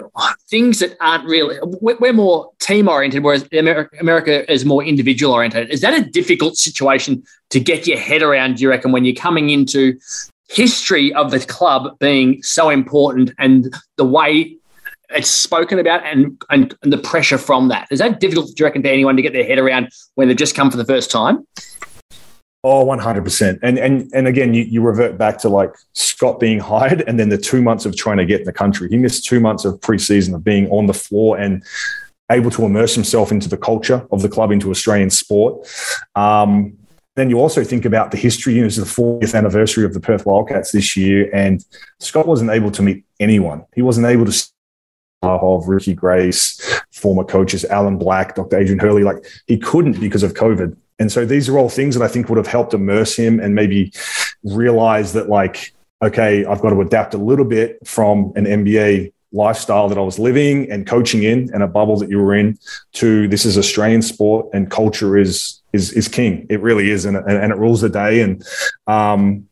things 0.49 0.79
that 0.79 0.95
aren't 1.01 1.25
really 1.25 1.57
we're 1.81 2.13
more 2.13 2.51
team 2.69 2.87
oriented 2.87 3.23
whereas 3.23 3.47
america 3.51 4.51
is 4.51 4.63
more 4.63 4.83
individual 4.83 5.33
oriented 5.33 5.67
is 5.71 5.81
that 5.81 5.91
a 5.91 6.01
difficult 6.01 6.55
situation 6.55 7.23
to 7.49 7.59
get 7.59 7.87
your 7.87 7.97
head 7.97 8.21
around 8.21 8.57
do 8.57 8.61
you 8.61 8.69
reckon 8.69 8.91
when 8.91 9.03
you're 9.03 9.15
coming 9.15 9.49
into 9.49 9.97
history 10.49 11.11
of 11.15 11.31
the 11.31 11.39
club 11.39 11.97
being 11.97 12.41
so 12.43 12.69
important 12.69 13.31
and 13.39 13.73
the 13.97 14.05
way 14.05 14.55
it's 15.09 15.31
spoken 15.31 15.79
about 15.79 16.05
and, 16.05 16.39
and, 16.51 16.75
and 16.83 16.93
the 16.93 16.97
pressure 16.99 17.39
from 17.39 17.69
that 17.69 17.87
is 17.89 17.97
that 17.97 18.19
difficult 18.19 18.45
do 18.49 18.53
you 18.59 18.65
reckon 18.65 18.83
to 18.83 18.89
anyone 18.89 19.15
to 19.15 19.23
get 19.23 19.33
their 19.33 19.43
head 19.43 19.57
around 19.57 19.89
when 20.13 20.27
they've 20.27 20.37
just 20.37 20.53
come 20.53 20.69
for 20.69 20.77
the 20.77 20.85
first 20.85 21.09
time 21.09 21.43
Oh, 22.61 22.85
100%. 22.85 23.59
And 23.63 23.79
and 23.79 24.11
and 24.13 24.27
again, 24.27 24.53
you, 24.53 24.63
you 24.63 24.81
revert 24.81 25.17
back 25.17 25.37
to 25.39 25.47
like 25.47 25.73
Scott 25.93 26.41
being 26.41 26.59
hired 26.73 27.05
and 27.07 27.17
then 27.17 27.29
the 27.29 27.37
two 27.37 27.61
months 27.61 27.85
of 27.85 27.95
trying 27.95 28.17
to 28.17 28.25
get 28.25 28.41
in 28.41 28.45
the 28.45 28.51
country. 28.51 28.89
He 28.89 28.97
missed 28.97 29.23
two 29.23 29.39
months 29.39 29.63
of 29.63 29.79
preseason 29.79 30.35
of 30.35 30.43
being 30.43 30.69
on 30.69 30.85
the 30.85 30.93
floor 30.93 31.37
and 31.37 31.63
able 32.31 32.51
to 32.51 32.65
immerse 32.65 32.95
himself 32.95 33.31
into 33.31 33.49
the 33.49 33.57
culture 33.57 34.07
of 34.11 34.21
the 34.21 34.29
club, 34.29 34.51
into 34.51 34.69
Australian 34.69 35.09
sport. 35.09 35.67
Um, 36.15 36.77
then 37.15 37.29
you 37.29 37.39
also 37.39 37.63
think 37.63 37.85
about 37.85 38.11
the 38.11 38.17
history. 38.17 38.53
You 38.53 38.61
know, 38.61 38.67
it's 38.67 38.77
the 38.77 38.83
40th 38.83 39.35
anniversary 39.35 39.83
of 39.83 39.93
the 39.93 39.99
Perth 39.99 40.25
Wildcats 40.25 40.71
this 40.71 40.95
year, 40.95 41.29
and 41.33 41.65
Scott 41.99 42.27
wasn't 42.27 42.51
able 42.51 42.71
to 42.71 42.81
meet 42.81 43.03
anyone. 43.19 43.65
He 43.75 43.81
wasn't 43.81 44.07
able 44.07 44.25
to 44.25 44.31
see 44.31 44.49
of 45.21 45.67
Ricky 45.67 45.93
Grace, 45.93 46.81
former 46.91 47.23
coaches 47.23 47.65
Alan 47.65 47.97
Black, 47.97 48.35
Dr. 48.35 48.57
Adrian 48.57 48.79
Hurley. 48.79 49.03
Like 49.03 49.17
he 49.47 49.57
couldn't 49.57 49.99
because 49.99 50.23
of 50.23 50.33
COVID. 50.33 50.75
And 50.99 51.11
so 51.11 51.25
these 51.25 51.47
are 51.49 51.57
all 51.57 51.69
things 51.69 51.95
that 51.95 52.03
I 52.03 52.07
think 52.07 52.29
would 52.29 52.37
have 52.37 52.47
helped 52.47 52.73
immerse 52.73 53.15
him 53.15 53.39
and 53.39 53.55
maybe 53.55 53.91
realize 54.43 55.13
that, 55.13 55.29
like, 55.29 55.73
okay, 56.01 56.45
I've 56.45 56.61
got 56.61 56.71
to 56.71 56.81
adapt 56.81 57.13
a 57.13 57.17
little 57.17 57.45
bit 57.45 57.85
from 57.87 58.33
an 58.35 58.45
NBA 58.45 59.13
lifestyle 59.31 59.87
that 59.89 59.97
I 59.97 60.01
was 60.01 60.17
living 60.17 60.71
and 60.71 60.87
coaching 60.87 61.23
in 61.23 61.49
and 61.53 61.61
a 61.61 61.67
bubble 61.67 61.97
that 61.97 62.09
you 62.09 62.17
were 62.17 62.35
in 62.35 62.57
to 62.93 63.27
this 63.27 63.45
is 63.45 63.57
Australian 63.57 64.01
sport 64.01 64.47
and 64.53 64.71
culture 64.71 65.17
is 65.17 65.61
is 65.73 65.91
is 65.93 66.07
king. 66.07 66.45
It 66.49 66.61
really 66.61 66.89
is, 66.89 67.05
and 67.05 67.15
and, 67.15 67.51
it 67.51 67.57
rules 67.57 67.81
the 67.81 67.89
day. 67.89 68.21
And 68.21 68.43
um, 68.87 69.47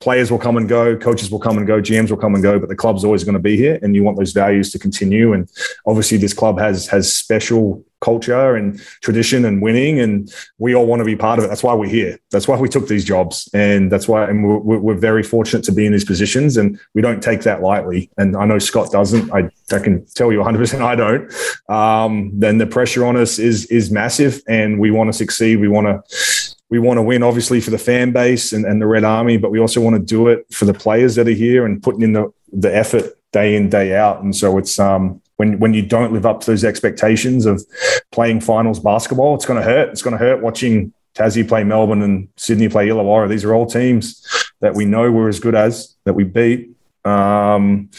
players 0.00 0.30
will 0.30 0.38
come 0.38 0.56
and 0.56 0.68
go, 0.68 0.96
coaches 0.96 1.30
will 1.30 1.40
come 1.40 1.58
and 1.58 1.66
go, 1.66 1.80
GMs 1.80 2.10
will 2.10 2.18
come 2.18 2.34
and 2.34 2.42
go, 2.42 2.58
but 2.58 2.68
the 2.68 2.76
club's 2.76 3.04
always 3.04 3.24
going 3.24 3.34
to 3.34 3.40
be 3.40 3.56
here, 3.56 3.78
and 3.82 3.94
you 3.94 4.04
want 4.04 4.16
those 4.16 4.32
values 4.32 4.70
to 4.72 4.78
continue. 4.78 5.32
And 5.32 5.50
obviously, 5.86 6.18
this 6.18 6.34
club 6.34 6.58
has 6.58 6.86
has 6.88 7.12
special 7.12 7.84
culture 8.00 8.54
and 8.54 8.80
tradition 9.02 9.44
and 9.44 9.60
winning, 9.60 9.98
and 9.98 10.32
we 10.58 10.74
all 10.74 10.86
want 10.86 11.00
to 11.00 11.04
be 11.04 11.16
part 11.16 11.38
of 11.38 11.44
it. 11.44 11.48
That's 11.48 11.64
why 11.64 11.74
we're 11.74 11.88
here. 11.88 12.18
That's 12.30 12.46
why 12.46 12.56
we 12.58 12.68
took 12.68 12.86
these 12.86 13.04
jobs, 13.04 13.48
and 13.52 13.90
that's 13.90 14.06
why, 14.06 14.28
and 14.28 14.44
we're, 14.44 14.78
we're 14.78 14.94
very 14.94 15.22
fortunate 15.22 15.64
to 15.64 15.72
be 15.72 15.84
in 15.84 15.92
these 15.92 16.04
positions, 16.04 16.56
and 16.56 16.78
we 16.94 17.02
don't 17.02 17.22
take 17.22 17.42
that 17.42 17.60
lightly. 17.60 18.10
And 18.18 18.36
I 18.36 18.44
know 18.44 18.58
Scott 18.58 18.92
doesn't. 18.92 19.32
I, 19.32 19.50
I 19.72 19.78
can 19.80 20.06
tell 20.14 20.30
you 20.30 20.38
100 20.38 20.58
percent 20.58 20.82
I 20.82 20.94
don't. 20.94 21.32
Um, 21.68 22.30
then 22.34 22.58
the 22.58 22.66
pressure 22.66 23.04
on 23.04 23.16
us 23.16 23.38
is 23.38 23.66
is 23.66 23.90
massive, 23.90 24.42
and 24.48 24.78
we 24.78 24.90
want 24.90 25.08
to 25.08 25.12
succeed. 25.12 25.56
We 25.56 25.68
want 25.68 25.86
to 25.86 26.37
we 26.70 26.78
want 26.78 26.98
to 26.98 27.02
win 27.02 27.22
obviously 27.22 27.60
for 27.60 27.70
the 27.70 27.78
fan 27.78 28.12
base 28.12 28.52
and, 28.52 28.64
and 28.64 28.80
the 28.80 28.86
Red 28.86 29.04
Army, 29.04 29.36
but 29.36 29.50
we 29.50 29.58
also 29.58 29.80
want 29.80 29.96
to 29.96 30.02
do 30.02 30.28
it 30.28 30.46
for 30.52 30.64
the 30.64 30.74
players 30.74 31.14
that 31.14 31.26
are 31.26 31.32
here 31.32 31.64
and 31.64 31.82
putting 31.82 32.02
in 32.02 32.12
the, 32.12 32.32
the 32.52 32.74
effort 32.74 33.04
day 33.32 33.56
in, 33.56 33.68
day 33.68 33.96
out. 33.96 34.22
And 34.22 34.34
so 34.34 34.58
it's 34.58 34.78
um 34.78 35.20
when 35.36 35.58
when 35.58 35.74
you 35.74 35.82
don't 35.82 36.12
live 36.12 36.26
up 36.26 36.40
to 36.40 36.50
those 36.50 36.64
expectations 36.64 37.46
of 37.46 37.64
playing 38.12 38.40
finals 38.40 38.80
basketball, 38.80 39.34
it's 39.34 39.46
gonna 39.46 39.62
hurt. 39.62 39.90
It's 39.90 40.02
gonna 40.02 40.18
hurt 40.18 40.42
watching 40.42 40.92
Tassie 41.14 41.46
play 41.46 41.64
Melbourne 41.64 42.02
and 42.02 42.28
Sydney 42.36 42.68
play 42.68 42.88
Illawarra. 42.88 43.28
These 43.28 43.44
are 43.44 43.54
all 43.54 43.66
teams 43.66 44.26
that 44.60 44.74
we 44.74 44.84
know 44.84 45.10
we're 45.10 45.28
as 45.28 45.40
good 45.40 45.54
as, 45.54 45.96
that 46.04 46.14
we 46.14 46.24
beat. 46.24 46.70
Um, 47.04 47.90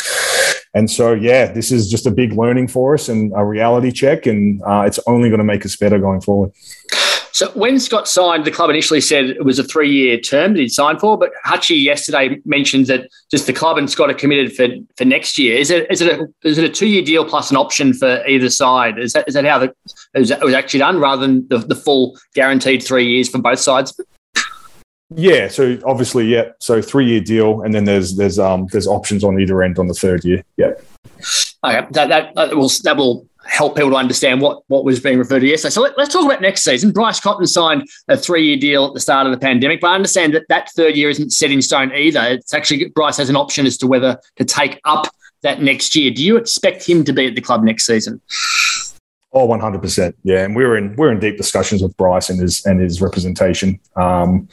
and 0.73 0.89
so, 0.89 1.13
yeah, 1.13 1.51
this 1.51 1.71
is 1.71 1.89
just 1.89 2.05
a 2.05 2.11
big 2.11 2.33
learning 2.33 2.67
for 2.67 2.93
us 2.93 3.09
and 3.09 3.33
a 3.35 3.43
reality 3.43 3.91
check, 3.91 4.27
and 4.27 4.61
uh, 4.61 4.83
it's 4.85 4.99
only 5.07 5.29
going 5.29 5.39
to 5.39 5.45
make 5.45 5.65
us 5.65 5.75
better 5.75 5.97
going 5.97 6.21
forward. 6.21 6.51
So 7.31 7.49
when 7.51 7.79
Scott 7.79 8.07
signed, 8.07 8.45
the 8.45 8.51
club 8.51 8.69
initially 8.69 9.01
said 9.01 9.25
it 9.25 9.45
was 9.45 9.59
a 9.59 9.63
three-year 9.63 10.19
term 10.19 10.53
that 10.53 10.59
he'd 10.59 10.69
signed 10.69 10.99
for, 10.99 11.17
but 11.17 11.31
Hutchie 11.45 11.81
yesterday 11.81 12.39
mentioned 12.45 12.87
that 12.87 13.07
just 13.29 13.47
the 13.47 13.53
club 13.53 13.77
and 13.77 13.89
Scott 13.89 14.09
are 14.09 14.15
committed 14.15 14.55
for, 14.55 14.67
for 14.97 15.05
next 15.05 15.37
year. 15.37 15.57
Is 15.57 15.69
it 15.69 15.89
is 15.91 16.01
it 16.01 16.19
a, 16.19 16.27
is 16.43 16.57
it 16.57 16.65
a 16.65 16.69
two-year 16.69 17.03
deal 17.03 17.25
plus 17.25 17.51
an 17.51 17.57
option 17.57 17.93
for 17.93 18.25
either 18.27 18.49
side? 18.49 18.97
Is 18.97 19.13
that 19.13 19.27
is 19.27 19.35
that 19.35 19.45
how 19.45 19.59
the 19.59 19.73
is 20.15 20.29
that 20.29 20.43
was 20.43 20.53
actually 20.53 20.79
done 20.79 20.99
rather 20.99 21.21
than 21.25 21.47
the, 21.47 21.59
the 21.59 21.75
full 21.75 22.17
guaranteed 22.33 22.83
three 22.83 23.07
years 23.07 23.29
for 23.29 23.39
both 23.39 23.59
sides? 23.59 23.99
Yeah, 25.15 25.47
so 25.47 25.79
obviously, 25.85 26.25
yeah. 26.25 26.51
So 26.59 26.81
three-year 26.81 27.21
deal, 27.21 27.61
and 27.61 27.73
then 27.73 27.85
there's 27.85 28.15
there's 28.15 28.37
um 28.39 28.67
there's 28.71 28.87
options 28.87 29.23
on 29.23 29.39
either 29.39 29.61
end 29.63 29.79
on 29.79 29.87
the 29.87 29.93
third 29.93 30.23
year. 30.23 30.43
Yeah. 30.57 30.73
Okay, 31.63 31.85
that, 31.91 32.09
that, 32.09 32.35
that 32.35 32.55
will 32.55 32.71
that 32.83 32.95
will 32.95 33.28
help 33.49 33.75
people 33.75 33.89
to 33.89 33.95
understand 33.95 34.41
what, 34.41 34.63
what 34.67 34.83
was 34.83 34.99
being 34.99 35.17
referred 35.17 35.39
to 35.39 35.47
yesterday. 35.47 35.71
So 35.71 35.81
let, 35.81 35.97
us 35.97 36.09
talk 36.09 36.25
about 36.25 36.41
next 36.41 36.63
season. 36.63 36.91
Bryce 36.91 37.19
Cotton 37.19 37.47
signed 37.47 37.87
a 38.07 38.15
three 38.15 38.45
year 38.45 38.57
deal 38.57 38.85
at 38.85 38.93
the 38.93 38.99
start 38.99 39.25
of 39.25 39.33
the 39.33 39.39
pandemic, 39.39 39.81
but 39.81 39.89
I 39.89 39.95
understand 39.95 40.33
that 40.35 40.47
that 40.49 40.69
third 40.75 40.95
year 40.95 41.09
isn't 41.09 41.31
set 41.31 41.51
in 41.51 41.61
stone 41.61 41.91
either. 41.93 42.21
It's 42.21 42.53
actually 42.53 42.85
Bryce 42.89 43.17
has 43.17 43.29
an 43.29 43.35
option 43.35 43.65
as 43.65 43.77
to 43.77 43.87
whether 43.87 44.19
to 44.37 44.45
take 44.45 44.79
up 44.85 45.07
that 45.41 45.61
next 45.61 45.95
year. 45.95 46.11
Do 46.11 46.23
you 46.23 46.37
expect 46.37 46.87
him 46.87 47.03
to 47.05 47.13
be 47.13 47.27
at 47.27 47.35
the 47.35 47.41
club 47.41 47.63
next 47.63 47.85
season? 47.85 48.21
Oh, 49.31 49.45
one 49.45 49.59
hundred 49.59 49.81
percent. 49.81 50.15
Yeah, 50.23 50.43
and 50.43 50.55
we're 50.55 50.75
in 50.75 50.95
we're 50.95 51.11
in 51.11 51.19
deep 51.19 51.37
discussions 51.37 51.81
with 51.81 51.95
Bryce 51.97 52.29
and 52.29 52.41
his 52.41 52.65
and 52.65 52.79
his 52.79 53.01
representation. 53.01 53.79
Um, 53.95 54.47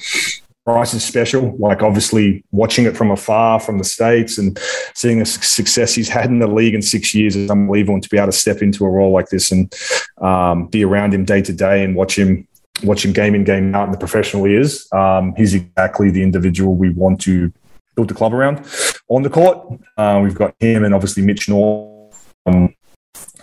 Bryce 0.66 0.92
is 0.94 1.04
special. 1.04 1.56
Like 1.58 1.80
obviously 1.82 2.44
watching 2.50 2.86
it 2.86 2.96
from 2.96 3.12
afar 3.12 3.60
from 3.60 3.78
the 3.78 3.84
States 3.84 4.36
and 4.36 4.58
seeing 4.94 5.20
the 5.20 5.24
success 5.24 5.94
he's 5.94 6.08
had 6.08 6.26
in 6.28 6.40
the 6.40 6.48
league 6.48 6.74
in 6.74 6.82
six 6.82 7.14
years 7.14 7.36
is 7.36 7.48
unbelievable. 7.48 7.94
And 7.94 8.02
to 8.02 8.08
be 8.08 8.18
able 8.18 8.26
to 8.26 8.32
step 8.32 8.62
into 8.62 8.84
a 8.84 8.90
role 8.90 9.12
like 9.12 9.28
this 9.28 9.52
and 9.52 9.72
um, 10.20 10.66
be 10.66 10.84
around 10.84 11.14
him 11.14 11.24
day 11.24 11.40
to 11.40 11.52
day 11.52 11.84
and 11.84 11.94
watch 11.94 12.18
him 12.18 12.48
watch 12.82 13.04
him 13.04 13.12
game 13.12 13.34
in, 13.34 13.44
game 13.44 13.74
out 13.74 13.84
and 13.84 13.94
the 13.94 13.98
professional 13.98 14.44
he 14.44 14.54
is, 14.54 14.86
um, 14.92 15.32
he's 15.36 15.54
exactly 15.54 16.10
the 16.10 16.22
individual 16.22 16.74
we 16.74 16.90
want 16.90 17.18
to 17.22 17.50
build 17.94 18.08
the 18.08 18.14
club 18.14 18.34
around. 18.34 18.58
On 19.08 19.22
the 19.22 19.30
court, 19.30 19.80
uh, 19.96 20.20
we've 20.22 20.34
got 20.34 20.54
him 20.60 20.84
and 20.84 20.92
obviously 20.92 21.22
Mitch 21.22 21.48
Norton, 21.48 22.10
um, 22.44 22.74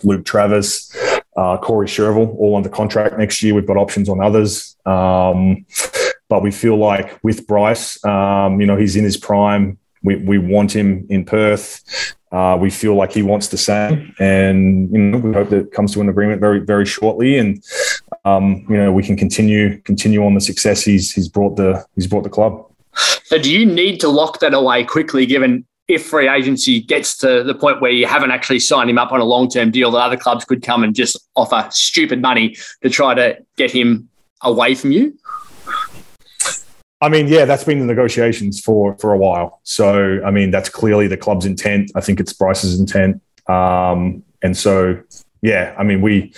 Luke 0.04 0.24
Travers, 0.26 0.96
uh, 1.36 1.58
Corey 1.58 1.88
Shervill, 1.88 2.36
all 2.38 2.56
under 2.56 2.70
contract 2.70 3.18
next 3.18 3.42
year. 3.42 3.56
We've 3.56 3.66
got 3.66 3.78
options 3.78 4.10
on 4.10 4.22
others. 4.22 4.76
Um, 4.86 5.66
but 6.34 6.42
we 6.42 6.50
feel 6.50 6.76
like 6.76 7.20
with 7.22 7.46
Bryce, 7.46 8.04
um, 8.04 8.60
you 8.60 8.66
know, 8.66 8.76
he's 8.76 8.96
in 8.96 9.04
his 9.04 9.18
prime. 9.18 9.78
We, 10.02 10.16
we 10.16 10.40
want 10.40 10.76
him 10.76 11.06
in 11.08 11.26
Perth. 11.26 12.16
Uh, 12.32 12.58
we 12.60 12.72
feel 12.72 12.96
like 12.96 13.12
he 13.12 13.22
wants 13.22 13.50
the 13.50 13.58
same, 13.58 14.16
and 14.18 14.92
you 14.92 14.98
know, 14.98 15.20
we 15.20 15.32
hope 15.32 15.50
that 15.50 15.72
comes 15.74 15.94
to 15.94 16.02
an 16.02 16.10
agreement 16.10 16.42
very, 16.42 16.58
very 16.58 16.88
shortly. 16.88 17.38
And 17.38 17.64
um, 18.26 18.66
you 18.68 18.78
know, 18.78 18.92
we 18.92 19.04
can 19.04 19.16
continue 19.16 19.80
continue 19.82 20.26
on 20.26 20.34
the 20.34 20.42
success 20.42 20.82
he's 20.82 21.12
he's 21.12 21.28
brought 21.28 21.56
the 21.56 21.86
he's 21.94 22.08
brought 22.08 22.24
the 22.24 22.32
club. 22.32 22.66
So, 23.26 23.38
do 23.38 23.54
you 23.54 23.64
need 23.64 24.00
to 24.00 24.08
lock 24.08 24.40
that 24.40 24.56
away 24.56 24.86
quickly, 24.86 25.28
given 25.28 25.68
if 25.88 26.08
free 26.08 26.28
agency 26.28 26.82
gets 26.82 27.16
to 27.18 27.44
the 27.44 27.54
point 27.54 27.80
where 27.80 27.92
you 27.92 28.08
haven't 28.08 28.32
actually 28.32 28.60
signed 28.60 28.90
him 28.90 28.98
up 28.98 29.12
on 29.12 29.20
a 29.20 29.26
long 29.26 29.48
term 29.48 29.70
deal, 29.70 29.92
that 29.92 30.00
other 30.00 30.18
clubs 30.18 30.46
could 30.46 30.64
come 30.64 30.84
and 30.84 30.96
just 30.96 31.16
offer 31.36 31.68
stupid 31.70 32.24
money 32.24 32.56
to 32.82 32.90
try 32.90 33.14
to 33.14 33.38
get 33.56 33.70
him 33.70 34.10
away 34.42 34.74
from 34.74 34.92
you? 34.92 35.16
I 37.04 37.10
mean, 37.10 37.28
yeah, 37.28 37.44
that's 37.44 37.66
been 37.66 37.80
the 37.80 37.86
negotiations 37.86 38.62
for 38.62 38.98
for 38.98 39.12
a 39.12 39.18
while. 39.18 39.60
So, 39.64 40.22
I 40.26 40.32
mean, 40.32 40.52
that's 40.52 40.70
clearly 40.70 41.08
the 41.08 41.18
club's 41.18 41.46
intent. 41.46 41.92
I 41.96 42.00
think 42.00 42.22
it's 42.22 42.32
Bryce's 42.32 42.80
intent. 42.80 43.22
Um, 43.48 44.24
and 44.42 44.56
so, 44.56 45.04
yeah, 45.42 45.76
I 45.78 45.84
mean, 45.84 46.02
we, 46.02 46.34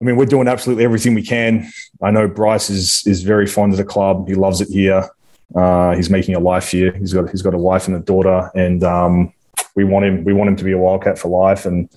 I 0.00 0.04
mean, 0.04 0.16
we're 0.16 0.26
doing 0.26 0.48
absolutely 0.48 0.84
everything 0.84 1.14
we 1.14 1.22
can. 1.22 1.70
I 2.02 2.10
know 2.10 2.26
Bryce 2.26 2.70
is 2.70 3.06
is 3.06 3.22
very 3.22 3.46
fond 3.46 3.72
of 3.72 3.76
the 3.76 3.84
club. 3.84 4.26
He 4.26 4.34
loves 4.34 4.60
it 4.60 4.66
here. 4.66 5.08
Uh, 5.54 5.94
he's 5.94 6.10
making 6.10 6.34
a 6.34 6.40
life 6.40 6.72
here. 6.72 6.92
He's 6.96 7.12
got 7.12 7.30
he's 7.30 7.42
got 7.42 7.54
a 7.54 7.58
wife 7.58 7.86
and 7.86 7.96
a 7.96 8.00
daughter, 8.00 8.50
and 8.56 8.82
um, 8.82 9.32
we 9.76 9.84
want 9.84 10.04
him 10.04 10.24
we 10.24 10.32
want 10.32 10.50
him 10.50 10.56
to 10.56 10.64
be 10.64 10.72
a 10.72 10.78
wildcat 10.78 11.20
for 11.20 11.28
life 11.28 11.66
and 11.66 11.88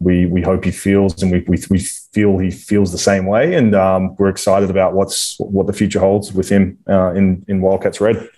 we 0.00 0.26
we 0.26 0.42
hope 0.42 0.64
he 0.64 0.70
feels 0.70 1.22
and 1.22 1.30
we 1.30 1.44
we, 1.46 1.62
we 1.70 1.78
feel 1.78 2.38
he 2.38 2.50
feels 2.50 2.90
the 2.90 2.98
same 2.98 3.26
way. 3.26 3.54
And 3.54 3.74
um, 3.74 4.16
we're 4.16 4.30
excited 4.30 4.70
about 4.70 4.94
what's 4.94 5.38
what 5.38 5.66
the 5.66 5.72
future 5.72 6.00
holds 6.00 6.32
with 6.32 6.48
him 6.48 6.78
uh, 6.88 7.12
in 7.12 7.44
in 7.46 7.60
wildcats 7.60 8.00
red. 8.00 8.28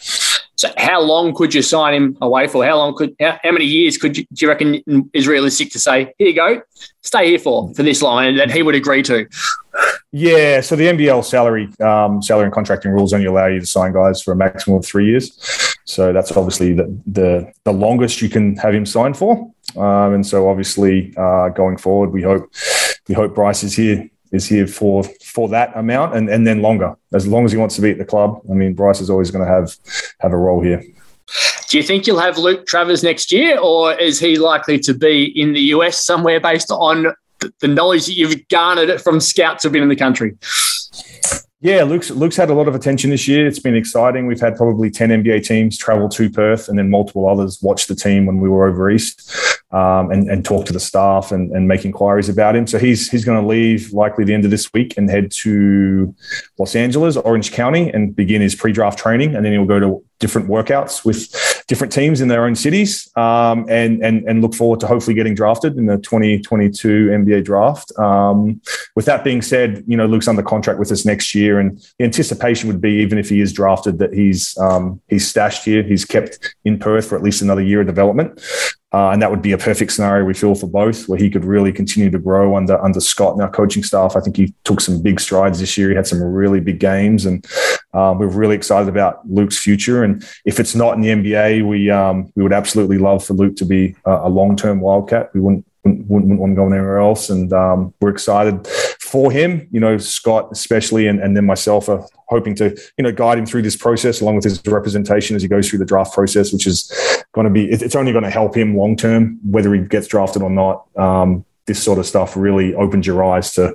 So 0.57 0.71
how 0.77 1.01
long 1.01 1.35
could 1.35 1.55
you 1.55 1.63
sign 1.63 1.95
him 1.95 2.17
away 2.21 2.47
for? 2.47 2.65
How 2.65 2.77
long 2.77 2.95
could 2.95 3.17
how, 3.19 3.39
how 3.43 3.53
many 3.53 3.65
years 3.65 3.97
could 3.97 4.17
you, 4.17 4.25
do 4.33 4.45
you 4.45 4.49
reckon 4.49 5.11
is 5.13 5.27
realistic 5.27 5.71
to 5.73 5.79
say 5.79 6.13
here 6.19 6.29
you 6.29 6.35
go 6.35 6.63
stay 7.01 7.29
here 7.29 7.39
for 7.39 7.73
for 7.75 7.83
this 7.83 8.03
line 8.03 8.29
and 8.29 8.39
that 8.39 8.51
he 8.51 8.63
would 8.63 8.75
agree 8.75 9.03
to? 9.05 9.27
Yeah, 10.13 10.61
so 10.61 10.77
the 10.77 10.85
NBL 10.85 11.25
salary 11.25 11.69
um, 11.81 12.23
salary 12.23 12.45
and 12.45 12.53
contracting 12.53 12.93
rules 12.93 13.13
only 13.13 13.27
allow 13.27 13.47
you 13.47 13.61
to 13.61 13.67
sign 13.67 13.93
guys 13.93 14.21
for 14.21 14.33
a 14.33 14.37
maximum 14.37 14.79
of 14.79 14.85
three 14.85 15.07
years. 15.07 15.72
So 15.85 16.13
that's 16.13 16.33
obviously 16.33 16.75
the 16.75 16.97
the, 17.07 17.53
the 17.65 17.73
longest 17.73 18.23
you 18.23 18.29
can 18.29 18.57
have 18.57 18.75
him 18.75 18.87
signed 18.87 19.17
for. 19.17 19.51
Um, 19.77 20.15
and 20.15 20.27
so 20.27 20.49
obviously 20.49 21.15
uh, 21.17 21.49
going 21.51 21.77
forward, 21.77 22.11
we 22.11 22.23
hope 22.23 22.53
we 23.09 23.15
hope 23.15 23.35
Bryce 23.35 23.63
is 23.63 23.75
here 23.75 24.09
is 24.33 24.47
here 24.47 24.67
for 24.67 25.05
for 25.25 25.49
that 25.49 25.77
amount 25.77 26.15
and, 26.15 26.29
and 26.29 26.47
then 26.47 26.63
longer 26.63 26.95
as 27.13 27.27
long 27.27 27.45
as 27.45 27.53
he 27.53 27.59
wants 27.59 27.77
to 27.77 27.83
be 27.83 27.91
at 27.91 27.99
the 27.99 28.05
club. 28.05 28.41
I 28.51 28.55
mean, 28.55 28.75
Bryce 28.75 29.01
is 29.01 29.11
always 29.11 29.31
going 29.31 29.45
to 29.45 29.51
have 29.51 29.77
have 30.21 30.33
a 30.33 30.37
role 30.37 30.63
here. 30.63 30.83
Do 31.69 31.79
you 31.79 31.83
think 31.83 32.07
you'll 32.07 32.21
have 32.21 32.37
Luke 32.37 32.67
Travers 32.67 33.03
next 33.03 33.33
year, 33.33 33.59
or 33.59 33.95
is 33.95 34.21
he 34.21 34.37
likely 34.37 34.79
to 34.81 34.93
be 34.93 35.25
in 35.41 35.53
the 35.55 35.61
US 35.77 36.05
somewhere 36.05 36.41
based 36.41 36.71
on 36.71 37.07
the 37.61 37.69
knowledge 37.69 38.07
that 38.07 38.13
you've 38.13 38.47
garnered 38.49 39.01
from 39.01 39.21
scouts 39.21 39.63
who've 39.63 39.73
been 39.73 39.83
in 39.83 39.89
the 39.89 39.97
country? 39.97 40.37
Yeah, 41.63 41.85
Luke's 41.85 42.11
Luke's 42.11 42.35
had 42.35 42.51
a 42.51 42.55
lot 42.55 42.67
of 42.67 42.75
attention 42.75 43.11
this 43.11 43.29
year. 43.29 43.47
It's 43.47 43.61
been 43.61 43.77
exciting. 43.77 44.27
We've 44.27 44.41
had 44.41 44.57
probably 44.57 44.91
ten 44.91 45.11
NBA 45.11 45.47
teams 45.47 45.79
travel 45.79 46.09
to 46.09 46.29
Perth, 46.29 46.69
and 46.69 46.77
then 46.77 46.91
multiple 46.91 47.29
others 47.29 47.63
watch 47.63 47.87
the 47.87 47.95
team 47.95 48.27
when 48.27 48.41
we 48.41 48.49
were 48.49 48.67
over 48.67 48.91
east, 48.91 49.33
um, 49.71 50.11
and, 50.11 50.29
and 50.29 50.45
talk 50.45 50.67
to 50.67 50.73
the 50.73 50.81
staff 50.81 51.31
and, 51.31 51.53
and 51.53 51.69
make 51.69 51.85
inquiries 51.85 52.29
about 52.29 52.57
him. 52.57 52.67
So 52.67 52.81
he's 52.81 53.09
he's 53.09 53.25
going 53.25 53.41
to 53.41 53.47
leave 53.47 53.93
likely 53.93 54.25
the 54.25 54.35
end 54.35 54.45
of 54.45 54.51
this 54.51 54.73
week 54.73 54.97
and 54.97 55.09
head 55.09 55.31
to 55.43 56.13
Los 56.59 56.75
Angeles, 56.75 57.17
Orange 57.17 57.53
County, 57.53 57.91
and 57.93 58.17
begin 58.17 58.43
his 58.43 58.57
pre-draft 58.57 58.99
training, 58.99 59.37
and 59.37 59.45
then 59.45 59.53
he'll 59.53 59.65
go 59.65 59.79
to 59.79 60.05
different 60.19 60.49
workouts 60.49 61.05
with 61.05 61.33
different 61.67 61.93
teams 61.93 62.21
in 62.21 62.29
their 62.29 62.45
own 62.45 62.55
cities, 62.55 63.11
um, 63.17 63.67
and 63.69 64.03
and 64.03 64.29
and 64.29 64.43
look 64.43 64.55
forward 64.55 64.81
to 64.81 64.87
hopefully 64.87 65.15
getting 65.15 65.35
drafted 65.35 65.77
in 65.77 65.87
the 65.87 65.99
2022 65.99 67.09
NBA 67.09 67.45
draft. 67.45 67.93
Um, 67.99 68.61
with 68.97 69.07
that 69.07 69.25
being 69.25 69.43
said, 69.43 69.85
you 69.87 69.97
know 69.97 70.07
Luke's 70.07 70.29
under 70.29 70.43
contract 70.43 70.79
with 70.79 70.93
us 70.93 71.05
next 71.05 71.35
year, 71.35 71.59
and 71.59 71.79
the 71.99 72.05
anticipation 72.05 72.69
would 72.69 72.81
be 72.81 72.93
even 72.95 73.19
if 73.19 73.29
he 73.29 73.41
is 73.41 73.53
drafted 73.53 73.99
that 73.99 74.13
he's 74.13 74.57
um, 74.59 75.01
he's 75.09 75.29
stashed 75.29 75.65
here, 75.65 75.83
he's 75.83 76.05
kept 76.05 76.55
in 76.65 76.79
Perth 76.79 77.09
for 77.09 77.17
at 77.17 77.23
least 77.23 77.43
another 77.43 77.63
year 77.63 77.81
of 77.81 77.87
development. 77.87 78.41
Uh, 78.95 79.09
and 79.11 79.23
that 79.23 79.31
would 79.31 79.41
be 79.41 79.53
a 79.53 79.59
perfect 79.59 79.91
scenario 79.91 80.23
we 80.25 80.35
feel 80.35 80.55
for 80.55 80.67
both, 80.67 81.09
where 81.09 81.19
he 81.19 81.31
could 81.31 81.47
really 81.47 81.73
continue 81.73 82.11
to 82.11 82.19
grow 82.19 82.57
under 82.57 82.83
under 82.85 83.01
Scott 83.01 83.33
and 83.33 83.43
our 83.43 83.51
coaching 83.51 83.83
staff. 83.83 84.17
I 84.17 84.21
think 84.21 84.37
he 84.37 84.53
took 84.65 84.83
some 84.83 85.01
big 85.01 85.19
strides 85.19 85.61
this 85.61 85.79
year. 85.79 85.89
He 85.89 85.97
had 85.97 86.07
some 86.07 86.23
really 86.23 86.61
big 86.61 86.79
games, 86.79 87.25
and 87.25 87.47
um, 87.95 88.19
we're 88.19 88.29
really 88.29 88.57
excited 88.57 88.89
about 88.89 89.29
Luke's 89.29 89.59
future. 89.59 90.03
And 90.03 90.25
if 90.45 90.59
it's 90.59 90.75
not 90.75 90.95
in 90.95 91.01
the 91.01 91.09
NBA, 91.09 91.67
we 91.67 91.91
um, 91.91 92.33
we 92.35 92.43
would 92.43 92.53
absolutely 92.53 92.99
love 92.99 93.25
for 93.25 93.35
Luke 93.35 93.57
to 93.57 93.65
be 93.65 93.97
a, 94.05 94.13
a 94.13 94.29
long 94.29 94.57
term 94.57 94.81
Wildcat. 94.81 95.33
We 95.35 95.41
wouldn't 95.41 95.67
wouldn't, 95.85 96.07
wouldn't 96.07 96.41
want 96.41 96.53
to 96.53 96.57
go 96.57 96.67
anywhere 96.67 96.99
else. 96.99 97.29
And 97.29 97.53
um, 97.53 97.93
we're 98.01 98.11
excited 98.11 98.67
for 99.01 99.31
him. 99.31 99.69
You 99.71 99.81
know, 99.81 99.99
Scott 99.99 100.49
especially, 100.53 101.07
and, 101.07 101.21
and 101.21 101.37
then 101.37 101.45
myself 101.45 101.89
are 101.89 102.07
hoping 102.29 102.55
to 102.57 102.71
you 102.97 103.05
know 103.05 103.13
guide 103.13 103.39
him 103.39 103.47
through 103.47 103.63
this 103.63 103.77
process 103.77 104.21
along 104.21 104.37
with 104.37 104.45
his 104.45 104.63
representation 104.67 105.37
as 105.37 105.43
he 105.43 105.49
goes 105.49 105.69
through 105.69 105.81
the 105.81 105.85
draft 105.85 106.15
process, 106.15 106.53
which 106.53 106.67
is 106.67 106.91
going 107.33 107.47
to 107.47 107.53
be 107.53 107.71
it's 107.71 107.97
only 107.97 108.13
going 108.13 108.25
to 108.25 108.31
help 108.31 108.57
him 108.57 108.77
long 108.77 108.97
term 108.97 109.39
whether 109.45 109.73
he 109.75 109.81
gets 109.81 110.07
drafted 110.07 110.43
or 110.43 110.51
not. 110.51 110.87
Um, 110.97 111.45
this 111.67 111.83
sort 111.83 111.99
of 111.99 112.07
stuff 112.07 112.37
really 112.37 112.75
opens 112.75 113.07
your 113.07 113.23
eyes 113.23 113.53
to 113.55 113.75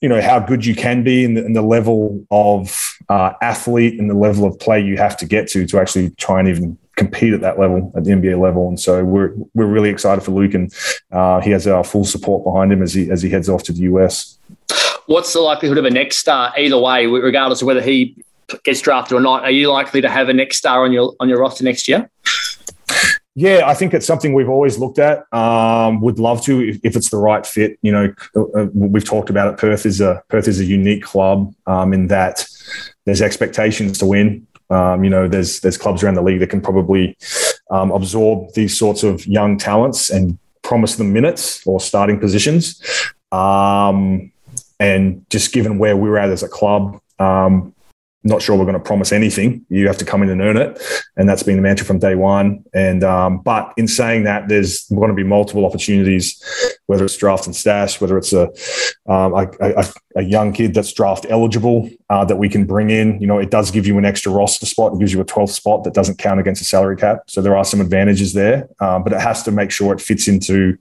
you 0.00 0.08
know 0.08 0.20
how 0.20 0.38
good 0.38 0.64
you 0.64 0.74
can 0.74 1.02
be 1.02 1.24
and 1.24 1.36
the, 1.36 1.44
and 1.44 1.56
the 1.56 1.62
level 1.62 2.24
of 2.30 2.96
uh, 3.08 3.32
athlete 3.40 3.98
and 3.98 4.10
the 4.10 4.14
level 4.14 4.44
of 4.44 4.58
play 4.58 4.80
you 4.80 4.96
have 4.96 5.16
to 5.16 5.26
get 5.26 5.48
to 5.48 5.66
to 5.66 5.78
actually 5.78 6.10
try 6.10 6.40
and 6.40 6.48
even 6.48 6.78
compete 6.96 7.32
at 7.32 7.40
that 7.40 7.58
level 7.58 7.92
at 7.96 8.04
the 8.04 8.10
NBA 8.10 8.40
level. 8.40 8.68
And 8.68 8.78
so 8.78 9.04
we're 9.04 9.32
we're 9.54 9.66
really 9.66 9.88
excited 9.88 10.22
for 10.22 10.32
Luke, 10.32 10.54
and 10.54 10.74
uh, 11.10 11.40
he 11.40 11.50
has 11.50 11.66
our 11.66 11.84
full 11.84 12.04
support 12.04 12.44
behind 12.44 12.72
him 12.72 12.82
as 12.82 12.92
he 12.92 13.10
as 13.10 13.22
he 13.22 13.30
heads 13.30 13.48
off 13.48 13.62
to 13.64 13.72
the 13.72 13.82
US. 13.82 14.38
What's 15.06 15.32
the 15.32 15.40
likelihood 15.40 15.78
of 15.78 15.86
a 15.86 15.90
next 15.90 16.18
star 16.18 16.52
either 16.58 16.78
way, 16.78 17.06
regardless 17.06 17.62
of 17.62 17.66
whether 17.66 17.80
he 17.80 18.16
gets 18.64 18.82
drafted 18.82 19.16
or 19.16 19.20
not? 19.20 19.44
Are 19.44 19.50
you 19.50 19.70
likely 19.70 20.02
to 20.02 20.10
have 20.10 20.28
a 20.28 20.34
next 20.34 20.58
star 20.58 20.84
on 20.84 20.92
your 20.92 21.14
on 21.20 21.28
your 21.28 21.38
roster 21.40 21.64
next 21.64 21.88
year? 21.88 22.10
Yeah, 23.34 23.62
I 23.66 23.74
think 23.74 23.94
it's 23.94 24.04
something 24.04 24.34
we've 24.34 24.48
always 24.48 24.78
looked 24.78 24.98
at. 24.98 25.32
Um, 25.32 26.00
would 26.00 26.18
love 26.18 26.42
to 26.46 26.60
if, 26.60 26.80
if, 26.82 26.96
it's 26.96 27.10
the 27.10 27.18
right 27.18 27.46
fit. 27.46 27.78
You 27.82 27.92
know, 27.92 28.14
uh, 28.34 28.66
we've 28.74 29.04
talked 29.04 29.30
about 29.30 29.54
it. 29.54 29.60
Perth 29.60 29.86
is 29.86 30.00
a 30.00 30.24
Perth 30.28 30.48
is 30.48 30.58
a 30.58 30.64
unique 30.64 31.04
club 31.04 31.54
um, 31.68 31.92
in 31.92 32.08
that 32.08 32.44
there's 33.08 33.22
expectations 33.22 33.98
to 33.98 34.06
win. 34.06 34.46
Um, 34.70 35.02
you 35.02 35.10
know, 35.10 35.26
there's 35.28 35.60
there's 35.60 35.78
clubs 35.78 36.02
around 36.02 36.14
the 36.14 36.22
league 36.22 36.40
that 36.40 36.50
can 36.50 36.60
probably 36.60 37.16
um, 37.70 37.90
absorb 37.90 38.52
these 38.54 38.78
sorts 38.78 39.02
of 39.02 39.26
young 39.26 39.58
talents 39.58 40.10
and 40.10 40.38
promise 40.62 40.96
them 40.96 41.12
minutes 41.12 41.66
or 41.66 41.80
starting 41.80 42.20
positions. 42.20 42.82
Um, 43.32 44.30
and 44.78 45.24
just 45.30 45.52
given 45.52 45.78
where 45.78 45.96
we're 45.96 46.18
at 46.18 46.30
as 46.30 46.42
a 46.42 46.48
club, 46.48 47.00
um, 47.18 47.74
not 48.24 48.42
sure 48.42 48.56
we're 48.56 48.64
going 48.64 48.74
to 48.74 48.80
promise 48.80 49.12
anything. 49.12 49.64
You 49.68 49.86
have 49.86 49.98
to 49.98 50.04
come 50.04 50.22
in 50.22 50.28
and 50.28 50.40
earn 50.40 50.56
it, 50.56 50.82
and 51.16 51.28
that's 51.28 51.42
been 51.42 51.56
the 51.56 51.62
mantra 51.62 51.86
from 51.86 51.98
day 51.98 52.14
one. 52.14 52.64
And 52.74 53.04
um, 53.04 53.40
but 53.42 53.72
in 53.76 53.86
saying 53.86 54.24
that, 54.24 54.48
there's 54.48 54.86
going 54.88 55.08
to 55.08 55.14
be 55.14 55.22
multiple 55.22 55.64
opportunities, 55.64 56.42
whether 56.86 57.04
it's 57.04 57.16
draft 57.16 57.46
and 57.46 57.54
stash, 57.54 58.00
whether 58.00 58.18
it's 58.18 58.32
a 58.32 58.48
um, 59.06 59.34
a, 59.34 59.48
a, 59.60 59.86
a, 60.16 60.22
young 60.22 60.52
kid 60.52 60.74
that's 60.74 60.92
draft 60.92 61.26
eligible 61.30 61.88
uh, 62.10 62.24
that 62.24 62.36
we 62.36 62.48
can 62.48 62.64
bring 62.66 62.90
in. 62.90 63.20
You 63.20 63.26
know, 63.26 63.38
it 63.38 63.50
does 63.50 63.70
give 63.70 63.86
you 63.86 63.96
an 63.98 64.04
extra 64.04 64.32
roster 64.32 64.66
spot. 64.66 64.92
It 64.94 64.98
gives 64.98 65.12
you 65.12 65.20
a 65.20 65.24
12th 65.24 65.50
spot 65.50 65.84
that 65.84 65.94
doesn't 65.94 66.18
count 66.18 66.40
against 66.40 66.60
the 66.60 66.66
salary 66.66 66.96
cap. 66.96 67.20
So 67.28 67.40
there 67.40 67.56
are 67.56 67.64
some 67.64 67.80
advantages 67.80 68.34
there, 68.34 68.68
uh, 68.80 68.98
but 68.98 69.12
it 69.12 69.20
has 69.20 69.42
to 69.44 69.50
make 69.50 69.70
sure 69.70 69.94
it 69.94 70.00
fits 70.00 70.28
into 70.28 70.76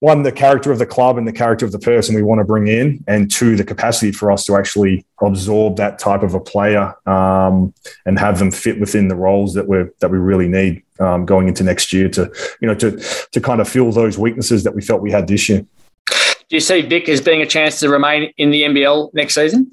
one, 0.00 0.22
the 0.22 0.32
character 0.32 0.72
of 0.72 0.78
the 0.78 0.86
club 0.86 1.18
and 1.18 1.28
the 1.28 1.32
character 1.32 1.66
of 1.66 1.72
the 1.72 1.78
person 1.78 2.14
we 2.14 2.22
want 2.22 2.40
to 2.40 2.44
bring 2.44 2.68
in, 2.68 3.04
and 3.06 3.30
two, 3.30 3.54
the 3.54 3.64
capacity 3.64 4.12
for 4.12 4.32
us 4.32 4.46
to 4.46 4.56
actually 4.56 5.04
absorb 5.20 5.76
that 5.76 5.98
type 5.98 6.22
of 6.22 6.32
a 6.34 6.40
player 6.40 6.94
um, 7.06 7.72
and 8.06 8.18
have 8.18 8.38
them 8.38 8.50
fit 8.50 8.80
within 8.80 9.08
the 9.08 9.14
roles 9.14 9.52
that 9.54 9.68
we 9.68 9.84
that 10.00 10.10
we 10.10 10.16
really 10.16 10.48
need 10.48 10.82
um, 11.00 11.26
going 11.26 11.48
into 11.48 11.62
next 11.62 11.92
year 11.92 12.08
to 12.08 12.32
you 12.60 12.66
know 12.66 12.74
to 12.74 12.98
to 13.32 13.40
kind 13.40 13.60
of 13.60 13.68
fill 13.68 13.92
those 13.92 14.18
weaknesses 14.18 14.64
that 14.64 14.74
we 14.74 14.80
felt 14.80 15.02
we 15.02 15.10
had 15.10 15.28
this 15.28 15.48
year. 15.50 15.60
Do 16.08 16.56
you 16.56 16.60
see 16.60 16.80
Vic 16.80 17.08
as 17.08 17.20
being 17.20 17.42
a 17.42 17.46
chance 17.46 17.78
to 17.80 17.90
remain 17.90 18.32
in 18.38 18.50
the 18.50 18.62
NBL 18.62 19.12
next 19.14 19.34
season? 19.34 19.70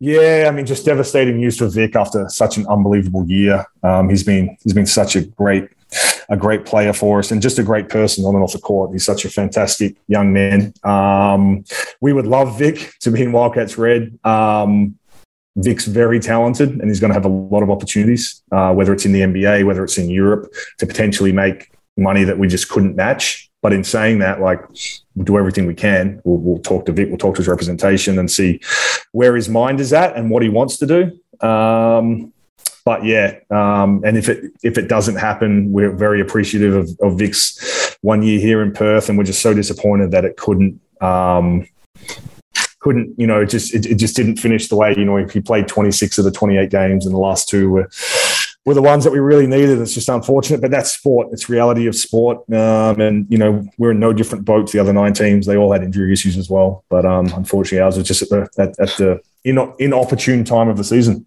Yeah, 0.00 0.46
I 0.48 0.50
mean, 0.50 0.64
just 0.64 0.86
devastating 0.86 1.36
news 1.36 1.58
for 1.58 1.68
Vic 1.68 1.94
after 1.94 2.26
such 2.30 2.56
an 2.56 2.66
unbelievable 2.66 3.26
year. 3.28 3.66
Um, 3.82 4.08
he's 4.08 4.24
been 4.24 4.56
he's 4.64 4.72
been 4.72 4.86
such 4.86 5.16
a 5.16 5.20
great 5.20 5.68
a 6.28 6.36
great 6.36 6.64
player 6.64 6.92
for 6.92 7.18
us 7.18 7.30
and 7.30 7.42
just 7.42 7.58
a 7.58 7.62
great 7.62 7.88
person 7.88 8.24
on 8.24 8.34
and 8.34 8.44
off 8.44 8.52
the 8.52 8.58
court. 8.58 8.92
He's 8.92 9.04
such 9.04 9.24
a 9.24 9.30
fantastic 9.30 9.96
young 10.06 10.32
man. 10.32 10.72
Um, 10.84 11.64
we 12.00 12.12
would 12.12 12.26
love 12.26 12.58
Vic 12.58 12.92
to 13.00 13.10
be 13.10 13.22
in 13.22 13.32
Wildcats 13.32 13.76
Red. 13.76 14.18
Um, 14.24 14.96
Vic's 15.56 15.86
very 15.86 16.20
talented 16.20 16.70
and 16.70 16.88
he's 16.88 17.00
going 17.00 17.10
to 17.10 17.14
have 17.14 17.24
a 17.24 17.28
lot 17.28 17.62
of 17.62 17.70
opportunities, 17.70 18.42
uh, 18.52 18.72
whether 18.72 18.92
it's 18.92 19.04
in 19.04 19.12
the 19.12 19.20
NBA, 19.20 19.66
whether 19.66 19.82
it's 19.82 19.98
in 19.98 20.08
Europe, 20.08 20.52
to 20.78 20.86
potentially 20.86 21.32
make 21.32 21.72
money 21.96 22.24
that 22.24 22.38
we 22.38 22.48
just 22.48 22.68
couldn't 22.68 22.96
match. 22.96 23.50
But 23.62 23.74
in 23.74 23.84
saying 23.84 24.20
that, 24.20 24.40
like, 24.40 24.60
we'll 25.14 25.24
do 25.24 25.36
everything 25.36 25.66
we 25.66 25.74
can. 25.74 26.22
We'll, 26.24 26.38
we'll 26.38 26.62
talk 26.62 26.86
to 26.86 26.92
Vic, 26.92 27.08
we'll 27.08 27.18
talk 27.18 27.34
to 27.34 27.40
his 27.40 27.48
representation 27.48 28.18
and 28.18 28.30
see 28.30 28.60
where 29.12 29.36
his 29.36 29.48
mind 29.48 29.80
is 29.80 29.92
at 29.92 30.16
and 30.16 30.30
what 30.30 30.42
he 30.42 30.48
wants 30.48 30.78
to 30.78 30.86
do. 30.86 31.46
Um, 31.46 32.32
but 32.84 33.04
yeah, 33.04 33.38
um, 33.50 34.02
and 34.04 34.16
if 34.16 34.28
it 34.28 34.52
if 34.62 34.78
it 34.78 34.88
doesn't 34.88 35.16
happen, 35.16 35.70
we're 35.72 35.94
very 35.94 36.20
appreciative 36.20 36.74
of, 36.74 36.90
of 37.00 37.18
Vic's 37.18 37.96
one 38.02 38.22
year 38.22 38.40
here 38.40 38.62
in 38.62 38.72
Perth, 38.72 39.08
and 39.08 39.18
we're 39.18 39.24
just 39.24 39.42
so 39.42 39.54
disappointed 39.54 40.10
that 40.12 40.24
it 40.24 40.36
couldn't. 40.36 40.80
Um, 41.00 41.66
couldn't 42.80 43.14
you 43.18 43.26
know 43.26 43.44
just 43.44 43.74
it, 43.74 43.84
it 43.84 43.96
just 43.96 44.16
didn't 44.16 44.36
finish 44.36 44.68
the 44.68 44.76
way 44.76 44.94
you 44.96 45.04
know 45.04 45.16
he 45.26 45.38
played 45.38 45.68
26 45.68 46.16
of 46.16 46.24
the 46.24 46.30
28 46.30 46.70
games 46.70 47.04
and 47.04 47.14
the 47.14 47.18
last 47.18 47.46
two 47.46 47.68
were 47.68 47.86
were 48.64 48.74
the 48.74 48.82
ones 48.82 49.04
that 49.04 49.10
we 49.10 49.18
really 49.18 49.46
needed. 49.46 49.80
It's 49.80 49.94
just 49.94 50.08
unfortunate, 50.08 50.60
but 50.60 50.70
that's 50.70 50.90
sport. 50.90 51.28
It's 51.32 51.48
reality 51.48 51.86
of 51.86 51.94
sport. 51.94 52.38
Um, 52.52 53.00
and, 53.00 53.26
you 53.30 53.38
know, 53.38 53.66
we're 53.78 53.92
in 53.92 54.00
no 54.00 54.12
different 54.12 54.44
boat 54.44 54.66
to 54.68 54.72
the 54.72 54.80
other 54.80 54.92
nine 54.92 55.14
teams. 55.14 55.46
They 55.46 55.56
all 55.56 55.72
had 55.72 55.82
injury 55.82 56.12
issues 56.12 56.36
as 56.36 56.50
well. 56.50 56.84
But 56.88 57.06
um, 57.06 57.26
unfortunately, 57.34 57.80
ours 57.80 57.96
was 57.96 58.06
just 58.06 58.22
at 58.22 58.28
the, 58.28 58.48
at, 58.58 58.78
at 58.78 58.96
the 58.98 59.20
in, 59.44 59.58
inopportune 59.78 60.44
time 60.44 60.68
of 60.68 60.76
the 60.76 60.84
season. 60.84 61.26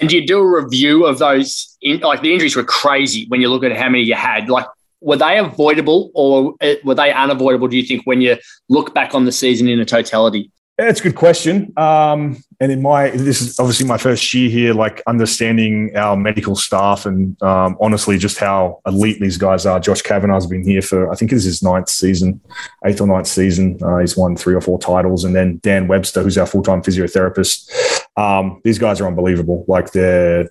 And 0.00 0.08
do 0.08 0.16
you 0.16 0.26
do 0.26 0.38
a 0.38 0.62
review 0.62 1.06
of 1.06 1.18
those? 1.18 1.76
In, 1.82 2.00
like 2.00 2.22
the 2.22 2.32
injuries 2.32 2.56
were 2.56 2.64
crazy 2.64 3.26
when 3.28 3.40
you 3.40 3.48
look 3.48 3.64
at 3.64 3.76
how 3.76 3.88
many 3.88 4.04
you 4.04 4.14
had. 4.14 4.48
Like, 4.48 4.66
were 5.00 5.16
they 5.16 5.38
avoidable 5.38 6.10
or 6.14 6.54
uh, 6.60 6.74
were 6.84 6.94
they 6.94 7.12
unavoidable? 7.12 7.68
Do 7.68 7.76
you 7.76 7.84
think 7.84 8.02
when 8.04 8.20
you 8.20 8.36
look 8.68 8.94
back 8.94 9.14
on 9.14 9.24
the 9.24 9.32
season 9.32 9.68
in 9.68 9.80
a 9.80 9.84
totality? 9.84 10.50
That's 10.78 11.00
a 11.00 11.02
good 11.02 11.16
question. 11.16 11.72
Um, 11.76 12.40
and 12.60 12.70
in 12.70 12.80
my, 12.80 13.10
this 13.10 13.42
is 13.42 13.58
obviously 13.58 13.84
my 13.84 13.98
first 13.98 14.32
year 14.32 14.48
here, 14.48 14.72
like 14.72 15.02
understanding 15.08 15.96
our 15.96 16.16
medical 16.16 16.54
staff 16.54 17.04
and 17.04 17.40
um, 17.42 17.76
honestly 17.80 18.16
just 18.16 18.38
how 18.38 18.80
elite 18.86 19.20
these 19.20 19.36
guys 19.36 19.66
are. 19.66 19.80
Josh 19.80 20.02
Kavanagh's 20.02 20.46
been 20.46 20.62
here 20.62 20.80
for, 20.80 21.10
I 21.10 21.16
think 21.16 21.32
this 21.32 21.40
is 21.40 21.46
his 21.46 21.62
ninth 21.64 21.88
season, 21.88 22.40
eighth 22.84 23.00
or 23.00 23.08
ninth 23.08 23.26
season. 23.26 23.76
Uh, 23.82 23.98
he's 23.98 24.16
won 24.16 24.36
three 24.36 24.54
or 24.54 24.60
four 24.60 24.78
titles. 24.78 25.24
And 25.24 25.34
then 25.34 25.58
Dan 25.64 25.88
Webster, 25.88 26.22
who's 26.22 26.38
our 26.38 26.46
full 26.46 26.62
time 26.62 26.80
physiotherapist. 26.80 28.06
Um, 28.16 28.60
these 28.62 28.78
guys 28.78 29.00
are 29.00 29.08
unbelievable. 29.08 29.64
Like 29.66 29.90
they're, 29.90 30.48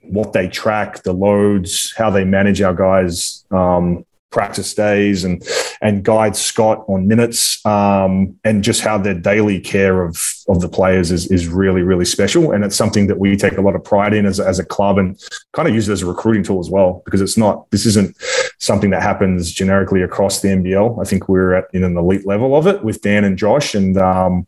what 0.00 0.32
they 0.32 0.48
track, 0.48 1.02
the 1.02 1.12
loads, 1.12 1.92
how 1.94 2.08
they 2.08 2.24
manage 2.24 2.62
our 2.62 2.72
guys. 2.74 3.44
Um, 3.50 4.06
practice 4.30 4.74
days 4.74 5.24
and 5.24 5.42
and 5.80 6.04
guide 6.04 6.36
Scott 6.36 6.84
on 6.88 7.08
minutes 7.08 7.64
um, 7.64 8.36
and 8.44 8.62
just 8.62 8.82
how 8.82 8.98
their 8.98 9.14
daily 9.14 9.60
care 9.60 10.02
of 10.02 10.22
of 10.48 10.60
the 10.60 10.68
players 10.68 11.10
is 11.10 11.26
is 11.28 11.48
really 11.48 11.82
really 11.82 12.04
special 12.04 12.52
and 12.52 12.64
it's 12.64 12.76
something 12.76 13.06
that 13.06 13.18
we 13.18 13.36
take 13.36 13.56
a 13.56 13.60
lot 13.60 13.74
of 13.74 13.82
pride 13.84 14.12
in 14.12 14.26
as, 14.26 14.38
as 14.38 14.58
a 14.58 14.64
club 14.64 14.98
and 14.98 15.18
kind 15.52 15.68
of 15.68 15.74
use 15.74 15.88
it 15.88 15.92
as 15.92 16.02
a 16.02 16.06
recruiting 16.06 16.42
tool 16.42 16.60
as 16.60 16.70
well 16.70 17.02
because 17.04 17.20
it's 17.20 17.36
not 17.36 17.70
this 17.70 17.86
isn't 17.86 18.16
something 18.58 18.90
that 18.90 19.02
happens 19.02 19.52
generically 19.52 20.02
across 20.02 20.40
the 20.40 20.48
NBL. 20.48 21.00
I 21.00 21.08
think 21.08 21.28
we're 21.28 21.54
at 21.54 21.66
in 21.72 21.84
an 21.84 21.96
elite 21.96 22.26
level 22.26 22.56
of 22.56 22.66
it 22.66 22.84
with 22.84 23.00
Dan 23.00 23.24
and 23.24 23.38
Josh 23.38 23.74
and 23.74 23.96
um, 23.96 24.46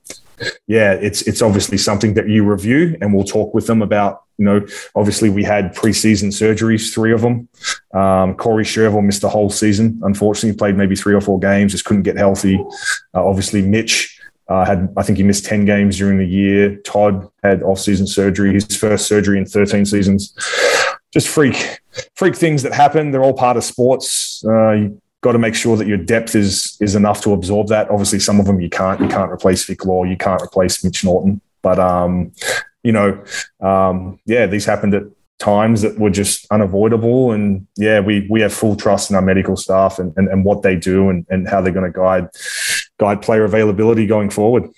yeah, 0.66 0.92
it's 0.92 1.22
it's 1.22 1.42
obviously 1.42 1.78
something 1.78 2.14
that 2.14 2.28
you 2.28 2.44
review, 2.44 2.96
and 3.00 3.12
we'll 3.12 3.24
talk 3.24 3.54
with 3.54 3.66
them 3.66 3.82
about. 3.82 4.22
You 4.40 4.46
know, 4.46 4.66
obviously 4.94 5.28
we 5.28 5.44
had 5.44 5.74
preseason 5.74 6.28
surgeries, 6.28 6.94
three 6.94 7.12
of 7.12 7.20
them. 7.20 7.46
Um, 7.92 8.34
Corey 8.34 8.64
Shervill 8.64 9.04
missed 9.04 9.20
the 9.20 9.28
whole 9.28 9.50
season. 9.50 10.00
Unfortunately, 10.02 10.56
played 10.56 10.78
maybe 10.78 10.96
three 10.96 11.12
or 11.12 11.20
four 11.20 11.38
games, 11.38 11.72
just 11.72 11.84
couldn't 11.84 12.04
get 12.04 12.16
healthy. 12.16 12.56
Uh, 13.14 13.22
obviously, 13.22 13.60
Mitch 13.60 14.18
uh, 14.48 14.64
had 14.64 14.88
I 14.96 15.02
think 15.02 15.18
he 15.18 15.24
missed 15.24 15.44
ten 15.44 15.66
games 15.66 15.98
during 15.98 16.16
the 16.16 16.24
year. 16.24 16.76
Todd 16.78 17.28
had 17.44 17.62
off-season 17.62 18.06
surgery, 18.06 18.54
his 18.54 18.74
first 18.74 19.06
surgery 19.06 19.36
in 19.36 19.44
thirteen 19.44 19.84
seasons. 19.84 20.34
Just 21.12 21.28
freak, 21.28 21.80
freak 22.16 22.34
things 22.34 22.62
that 22.62 22.72
happen. 22.72 23.10
They're 23.10 23.22
all 23.22 23.34
part 23.34 23.58
of 23.58 23.64
sports. 23.64 24.42
Uh, 24.42 24.88
got 25.20 25.32
to 25.32 25.38
make 25.38 25.54
sure 25.54 25.76
that 25.76 25.86
your 25.86 25.98
depth 25.98 26.34
is 26.34 26.78
is 26.80 26.94
enough 26.94 27.20
to 27.24 27.34
absorb 27.34 27.68
that. 27.68 27.90
Obviously, 27.90 28.20
some 28.20 28.40
of 28.40 28.46
them 28.46 28.58
you 28.58 28.70
can't. 28.70 29.00
You 29.00 29.08
can't 29.08 29.30
replace 29.30 29.66
Vic 29.66 29.84
Law. 29.84 30.04
You 30.04 30.16
can't 30.16 30.40
replace 30.40 30.82
Mitch 30.82 31.04
Norton. 31.04 31.42
But 31.62 31.78
um, 31.78 32.32
you 32.82 32.92
know, 32.92 33.22
um, 33.60 34.18
yeah, 34.26 34.46
these 34.46 34.64
happened 34.64 34.94
at 34.94 35.04
times 35.38 35.82
that 35.82 35.98
were 35.98 36.10
just 36.10 36.46
unavoidable. 36.50 37.32
And 37.32 37.66
yeah, 37.76 38.00
we 38.00 38.26
we 38.30 38.40
have 38.42 38.52
full 38.52 38.76
trust 38.76 39.10
in 39.10 39.16
our 39.16 39.22
medical 39.22 39.56
staff 39.56 39.98
and 39.98 40.12
and, 40.16 40.28
and 40.28 40.44
what 40.44 40.62
they 40.62 40.76
do 40.76 41.08
and, 41.08 41.26
and 41.30 41.48
how 41.48 41.60
they're 41.60 41.72
going 41.72 41.90
to 41.90 41.98
guide 41.98 42.28
guide 42.98 43.22
player 43.22 43.44
availability 43.44 44.06
going 44.06 44.30
forward. 44.30 44.68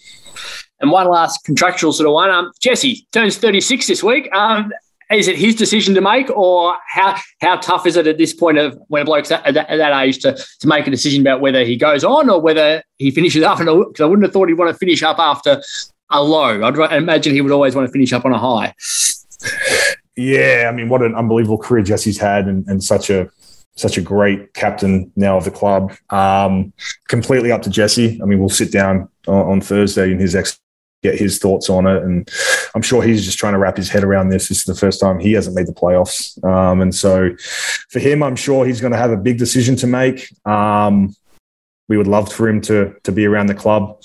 And 0.81 0.91
one 0.91 1.07
last 1.07 1.45
contractual 1.45 1.93
sort 1.93 2.09
of 2.09 2.15
one. 2.15 2.31
Um, 2.31 2.51
Jesse 2.61 3.07
turns 3.13 3.37
36 3.37 3.87
this 3.87 4.03
week. 4.03 4.33
Um, 4.35 4.73
is 5.13 5.29
it 5.29 5.37
his 5.37 5.55
decision 5.55 5.95
to 5.95 6.01
make, 6.01 6.31
or 6.31 6.77
how 6.89 7.17
how 7.41 7.57
tough 7.57 7.87
is 7.87 7.97
it 7.97 8.07
at 8.07 8.19
this 8.19 8.33
point 8.33 8.59
of 8.59 8.79
when 8.89 9.03
a 9.03 9.05
bloke's 9.05 9.31
at, 9.31 9.45
at, 9.47 9.55
that, 9.55 9.69
at 9.69 9.77
that, 9.77 10.03
age 10.03 10.21
to, 10.21 10.33
to 10.33 10.67
make 10.67 10.87
a 10.87 10.91
decision 10.91 11.21
about 11.21 11.41
whether 11.41 11.65
he 11.65 11.77
goes 11.77 12.03
on 12.03 12.31
or 12.31 12.41
whether 12.41 12.83
he 12.97 13.11
finishes 13.11 13.43
up? 13.43 13.59
Because 13.59 14.01
I 14.01 14.07
wouldn't 14.07 14.25
have 14.25 14.33
thought 14.33 14.49
he'd 14.49 14.55
want 14.55 14.71
to 14.71 14.79
finish 14.79 15.03
up 15.03 15.19
after 15.19 15.63
a 16.13 16.23
low. 16.23 16.63
I'd 16.63 16.93
imagine 16.93 17.35
he 17.35 17.41
would 17.41 17.53
always 17.53 17.75
want 17.75 17.87
to 17.89 17.93
finish 17.93 18.13
up 18.13 18.25
on 18.25 18.33
a 18.33 18.39
high. 18.39 18.75
Yeah, 20.17 20.69
I 20.69 20.77
mean, 20.77 20.89
what 20.89 21.03
an 21.03 21.15
unbelievable 21.15 21.59
career 21.59 21.83
Jesse's 21.83 22.19
had, 22.19 22.47
and, 22.47 22.67
and 22.69 22.83
such 22.83 23.11
a 23.11 23.31
such 23.75 23.97
a 23.97 24.03
great 24.03 24.53
captain 24.53 25.11
now 25.17 25.39
of 25.39 25.45
the 25.45 25.51
club. 25.51 25.95
Um, 26.11 26.75
completely 27.09 27.51
up 27.51 27.63
to 27.63 27.71
Jesse. 27.71 28.21
I 28.23 28.27
mean, 28.27 28.39
we'll 28.39 28.51
sit 28.51 28.71
down 28.71 29.09
on, 29.27 29.47
on 29.47 29.61
Thursday 29.63 30.13
in 30.13 30.19
his 30.19 30.35
ex 30.35 30.61
get 31.03 31.19
his 31.19 31.39
thoughts 31.39 31.69
on 31.69 31.87
it. 31.87 32.03
And 32.03 32.31
I'm 32.75 32.83
sure 32.83 33.03
he's 33.03 33.25
just 33.25 33.39
trying 33.39 33.55
to 33.55 33.59
wrap 33.59 33.77
his 33.77 33.89
head 33.89 34.05
around 34.05 34.29
this. 34.29 34.49
This 34.49 34.59
is 34.59 34.65
the 34.65 34.75
first 34.75 35.01
time 35.01 35.19
he 35.19 35.33
hasn't 35.33 35.57
made 35.57 35.67
the 35.67 35.73
playoffs. 35.73 36.43
Um, 36.45 36.81
and 36.81 36.95
so 36.95 37.31
for 37.91 37.99
him, 37.99 38.23
I'm 38.23 38.37
sure 38.37 38.65
he's 38.65 38.81
going 38.81 38.93
to 38.93 38.99
have 38.99 39.11
a 39.11 39.17
big 39.17 39.39
decision 39.39 39.77
to 39.77 39.87
make. 39.87 40.33
Um, 40.47 41.15
we 41.89 41.97
would 41.97 42.07
love 42.07 42.33
for 42.33 42.49
him 42.49 42.61
to, 42.63 42.95
to 43.03 43.13
be 43.13 43.27
around 43.27 43.47
the 43.47 43.55
club. 43.55 44.01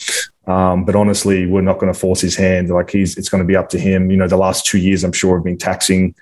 Um, 0.48 0.86
but 0.86 0.96
honestly, 0.96 1.46
we're 1.46 1.62
not 1.62 1.78
going 1.78 1.92
to 1.92 2.00
force 2.00 2.22
his 2.22 2.36
hand. 2.36 2.70
Like 2.70 2.90
he's, 2.90 3.18
it's 3.18 3.30
going 3.30 3.44
to 3.44 3.48
be 3.48 3.56
up 3.56 3.70
to 3.70 3.80
him. 3.80 4.10
You 4.10 4.18
know, 4.18 4.28
the 4.28 4.38
last 4.38 4.66
two 4.66 4.78
years, 4.78 5.04
I'm 5.04 5.12
sure, 5.12 5.38
have 5.38 5.44
been 5.44 5.58
taxing 5.58 6.16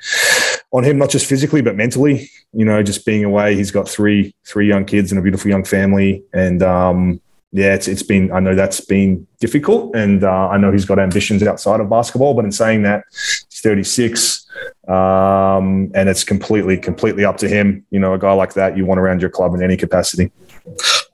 on 0.71 0.83
him, 0.83 0.97
not 0.97 1.09
just 1.09 1.27
physically 1.27 1.61
but 1.61 1.75
mentally. 1.75 2.29
You 2.53 2.65
know, 2.65 2.81
just 2.81 3.05
being 3.05 3.23
away. 3.23 3.55
He's 3.55 3.71
got 3.71 3.87
three, 3.87 4.33
three 4.45 4.67
young 4.67 4.85
kids 4.85 5.11
and 5.11 5.19
a 5.19 5.21
beautiful 5.21 5.49
young 5.49 5.63
family, 5.63 6.23
and 6.33 6.63
um, 6.63 7.21
yeah, 7.55 7.73
it's, 7.73 7.87
it's 7.87 8.03
been, 8.03 8.33
I 8.33 8.41
know 8.41 8.53
that's 8.53 8.81
been 8.81 9.25
difficult. 9.39 9.95
And 9.95 10.25
uh, 10.25 10.49
I 10.49 10.57
know 10.57 10.73
he's 10.73 10.83
got 10.83 10.99
ambitions 10.99 11.41
outside 11.41 11.79
of 11.79 11.89
basketball. 11.89 12.33
But 12.33 12.43
in 12.43 12.51
saying 12.51 12.83
that, 12.83 13.05
he's 13.11 13.61
36 13.61 14.45
um, 14.89 15.89
and 15.95 16.09
it's 16.09 16.25
completely, 16.25 16.77
completely 16.77 17.23
up 17.23 17.37
to 17.37 17.47
him. 17.47 17.85
You 17.91 17.99
know, 18.01 18.13
a 18.13 18.19
guy 18.19 18.33
like 18.33 18.55
that 18.55 18.75
you 18.75 18.85
want 18.85 18.99
around 18.99 19.21
your 19.21 19.29
club 19.29 19.53
in 19.55 19.63
any 19.63 19.77
capacity. 19.77 20.33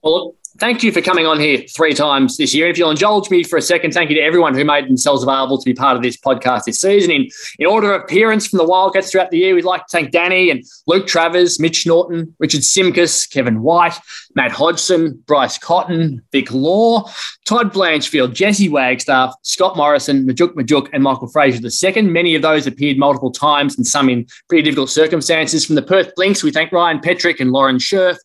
Well, 0.02 0.34
thank 0.62 0.84
you 0.84 0.92
for 0.92 1.02
coming 1.02 1.26
on 1.26 1.40
here 1.40 1.58
three 1.76 1.92
times 1.92 2.38
this 2.38 2.54
year. 2.54 2.68
If 2.68 2.78
you'll 2.78 2.92
indulge 2.92 3.32
me 3.32 3.44
for 3.44 3.58
a 3.58 3.62
second, 3.64 3.96
thank 3.96 4.12
you 4.12 4.16
to 4.18 4.22
everyone 4.22 4.54
who 4.54 4.64
made 4.64 4.88
themselves 4.88 5.24
available 5.24 5.58
to 5.58 5.66
be 5.66 5.74
part 5.74 5.98
of 5.98 6.04
this 6.04 6.16
podcast 6.16 6.66
this 6.66 6.80
season. 6.80 7.10
In, 7.10 7.30
in 7.58 7.66
order 7.66 7.92
of 7.92 8.04
appearance 8.04 8.46
from 8.46 8.58
the 8.58 8.64
Wildcats 8.64 9.10
throughout 9.10 9.32
the 9.32 9.40
year, 9.40 9.56
we'd 9.56 9.66
like 9.66 9.88
to 9.88 9.92
thank 9.92 10.12
Danny 10.12 10.52
and 10.52 10.64
Luke 10.86 11.08
Travers, 11.08 11.60
Mitch 11.60 11.88
Norton, 11.88 12.36
Richard 12.38 12.62
Simkus, 12.62 13.28
Kevin 13.28 13.64
White, 13.64 13.98
Matt 14.36 14.52
Hodgson, 14.52 15.24
Bryce 15.26 15.58
Cotton, 15.58 16.22
Vic 16.32 16.52
Law, 16.52 17.10
Todd 17.48 17.74
Blanchfield, 17.74 18.36
Jesse 18.36 18.70
Wagstaff, 18.70 19.34
Scott 19.42 19.76
Morrison, 19.76 20.28
Majok 20.28 20.54
Majok, 20.54 20.90
and 20.94 21.02
Michael 21.02 21.28
Frazier 21.28 21.68
II. 21.68 22.04
Many 22.04 22.36
of 22.36 22.44
those 22.44 22.68
appeared 22.68 23.00
multiple 23.00 23.32
times 23.32 23.78
and 23.78 23.88
some 23.88 24.10
in 24.10 24.28
pretty 24.48 24.62
difficult 24.62 24.92
circumstances. 24.92 25.66
From 25.66 25.74
the 25.74 25.82
Perth 25.82 26.14
Lynx, 26.18 26.44
we 26.44 26.52
thank 26.52 26.72
Ryan 26.72 27.00
Petrik 27.00 27.40
and 27.40 27.52
Lauren 27.52 27.78
Scherf, 27.78 28.18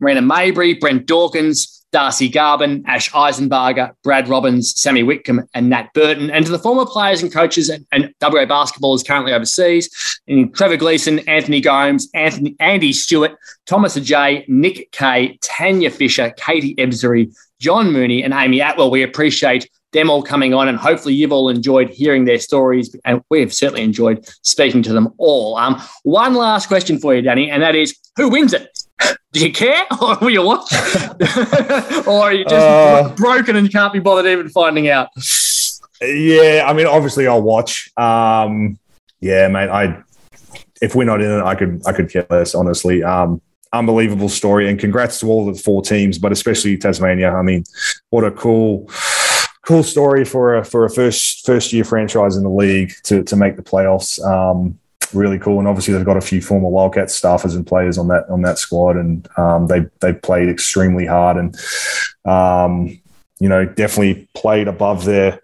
Marina 0.00 0.20
Mabrey, 0.20 0.80
Brent 0.80 1.06
Dawkins, 1.06 1.83
Darcee 1.94 2.30
Garbin, 2.30 2.82
Ash 2.86 3.08
Eisenbarger, 3.12 3.92
Brad 4.02 4.28
Robbins, 4.28 4.78
Sami 4.78 5.04
Whitcomb, 5.04 5.48
and 5.54 5.70
Nat 5.70 5.94
Burton. 5.94 6.28
And 6.28 6.44
to 6.44 6.50
the 6.50 6.58
former 6.58 6.84
players 6.84 7.22
and 7.22 7.32
coaches, 7.32 7.68
and, 7.68 7.86
and 7.92 8.12
WA 8.20 8.44
basketball 8.44 8.94
is 8.94 9.04
currently 9.04 9.32
overseas, 9.32 10.20
in 10.26 10.50
Trevor 10.52 10.76
Gleeson, 10.76 11.20
Anthony 11.28 11.60
Gomes, 11.60 12.08
Anthony, 12.12 12.56
Andy 12.58 12.92
Stewart, 12.92 13.36
Thomas 13.66 13.96
Ajay, 13.96 14.46
Nick 14.48 14.90
Kay, 14.90 15.38
Tanya 15.40 15.90
Fisher, 15.90 16.34
Katie 16.36 16.74
Ebzery, 16.74 17.32
John 17.60 17.92
Mooney, 17.92 18.24
and 18.24 18.34
Amy 18.34 18.60
Atwell. 18.60 18.90
We 18.90 19.04
appreciate 19.04 19.70
them 19.92 20.10
all 20.10 20.22
coming 20.22 20.52
on, 20.52 20.66
and 20.66 20.76
hopefully 20.76 21.14
you've 21.14 21.32
all 21.32 21.48
enjoyed 21.48 21.90
hearing 21.90 22.24
their 22.24 22.40
stories, 22.40 22.94
and 23.04 23.22
we've 23.30 23.54
certainly 23.54 23.82
enjoyed 23.82 24.28
speaking 24.42 24.82
to 24.82 24.92
them 24.92 25.14
all. 25.18 25.56
Um, 25.56 25.80
one 26.02 26.34
last 26.34 26.66
question 26.66 26.98
for 26.98 27.14
you, 27.14 27.22
Danny, 27.22 27.50
and 27.50 27.62
that 27.62 27.76
is, 27.76 27.96
who 28.16 28.28
wins 28.28 28.52
it? 28.52 28.68
Do 29.38 29.44
you 29.44 29.52
care, 29.52 29.84
or 30.00 30.16
will 30.20 30.30
you 30.30 30.42
watch, 30.42 30.72
or 32.06 32.22
are 32.22 32.32
you 32.32 32.44
just 32.44 32.54
uh, 32.54 33.12
broken 33.16 33.56
and 33.56 33.68
can't 33.68 33.92
be 33.92 33.98
bothered 33.98 34.26
even 34.26 34.48
finding 34.48 34.88
out? 34.88 35.08
Yeah, 36.00 36.64
I 36.68 36.72
mean, 36.72 36.86
obviously 36.86 37.26
I'll 37.26 37.42
watch. 37.42 37.90
Um, 37.96 38.78
yeah, 39.18 39.48
mate. 39.48 39.70
I 39.70 40.04
if 40.80 40.94
we're 40.94 41.02
not 41.02 41.20
in 41.20 41.32
it, 41.32 41.42
I 41.42 41.56
could 41.56 41.82
I 41.84 41.92
could 41.92 42.10
care 42.10 42.24
less. 42.30 42.54
Honestly, 42.54 43.02
um, 43.02 43.42
unbelievable 43.72 44.28
story, 44.28 44.68
and 44.68 44.78
congrats 44.78 45.18
to 45.18 45.26
all 45.26 45.50
the 45.52 45.58
four 45.58 45.82
teams, 45.82 46.16
but 46.16 46.30
especially 46.30 46.76
Tasmania. 46.76 47.32
I 47.32 47.42
mean, 47.42 47.64
what 48.10 48.22
a 48.22 48.30
cool 48.30 48.88
cool 49.66 49.82
story 49.82 50.24
for 50.24 50.58
a 50.58 50.64
for 50.64 50.84
a 50.84 50.90
first 50.90 51.44
first 51.44 51.72
year 51.72 51.82
franchise 51.82 52.36
in 52.36 52.44
the 52.44 52.50
league 52.50 52.92
to 53.02 53.24
to 53.24 53.34
make 53.34 53.56
the 53.56 53.62
playoffs. 53.62 54.24
Um, 54.24 54.78
really 55.14 55.38
cool. 55.38 55.58
And 55.58 55.68
obviously, 55.68 55.94
they've 55.94 56.04
got 56.04 56.16
a 56.16 56.22
few 56.22 56.40
former 56.40 56.68
Wildcats 56.68 57.18
staffers 57.18 57.54
and 57.54 57.66
players 57.66 57.98
on 57.98 58.08
that 58.08 58.28
on 58.28 58.42
that 58.42 58.58
squad, 58.58 58.96
and 58.96 59.26
um, 59.36 59.66
they 59.66 59.86
they 60.00 60.12
played 60.12 60.48
extremely 60.48 61.06
hard 61.06 61.36
and 61.36 61.56
um, 62.24 63.00
you 63.40 63.48
know 63.48 63.64
definitely 63.64 64.28
played 64.34 64.68
above 64.68 65.04
their. 65.04 65.40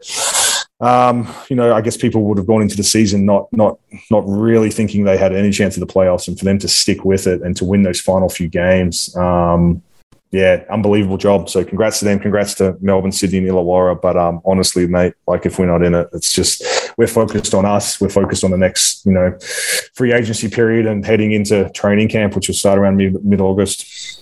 Um, 0.82 1.28
you 1.50 1.56
know, 1.56 1.74
I 1.74 1.82
guess 1.82 1.98
people 1.98 2.22
would 2.24 2.38
have 2.38 2.46
gone 2.46 2.62
into 2.62 2.76
the 2.76 2.82
season 2.82 3.26
not 3.26 3.52
not 3.52 3.78
not 4.10 4.24
really 4.26 4.70
thinking 4.70 5.04
they 5.04 5.18
had 5.18 5.34
any 5.34 5.50
chance 5.50 5.76
of 5.76 5.86
the 5.86 5.92
playoffs, 5.92 6.26
and 6.26 6.38
for 6.38 6.44
them 6.44 6.58
to 6.58 6.68
stick 6.68 7.04
with 7.04 7.26
it 7.26 7.42
and 7.42 7.56
to 7.58 7.64
win 7.64 7.82
those 7.82 8.00
final 8.00 8.30
few 8.30 8.48
games, 8.48 9.14
um, 9.16 9.82
yeah, 10.30 10.64
unbelievable 10.70 11.18
job. 11.18 11.48
So 11.48 11.64
congrats 11.64 11.98
to 11.98 12.04
them. 12.04 12.20
Congrats 12.20 12.54
to 12.54 12.76
Melbourne, 12.80 13.12
Sydney, 13.12 13.38
and 13.38 13.48
Illawarra. 13.48 14.00
But 14.00 14.16
um, 14.16 14.40
honestly, 14.44 14.86
mate, 14.86 15.14
like 15.26 15.44
if 15.44 15.58
we're 15.58 15.66
not 15.66 15.82
in 15.82 15.94
it, 15.94 16.08
it's 16.12 16.32
just 16.32 16.62
we're 16.96 17.06
focused 17.06 17.54
on 17.54 17.64
us. 17.64 18.00
We're 18.00 18.08
focused 18.08 18.44
on 18.44 18.50
the 18.50 18.58
next, 18.58 19.04
you 19.06 19.12
know, 19.12 19.38
free 19.94 20.12
agency 20.12 20.48
period 20.48 20.86
and 20.86 21.04
heading 21.04 21.32
into 21.32 21.70
training 21.70 22.08
camp, 22.08 22.36
which 22.36 22.48
will 22.48 22.54
start 22.54 22.78
around 22.78 22.96
mid 22.96 23.40
August. 23.40 24.19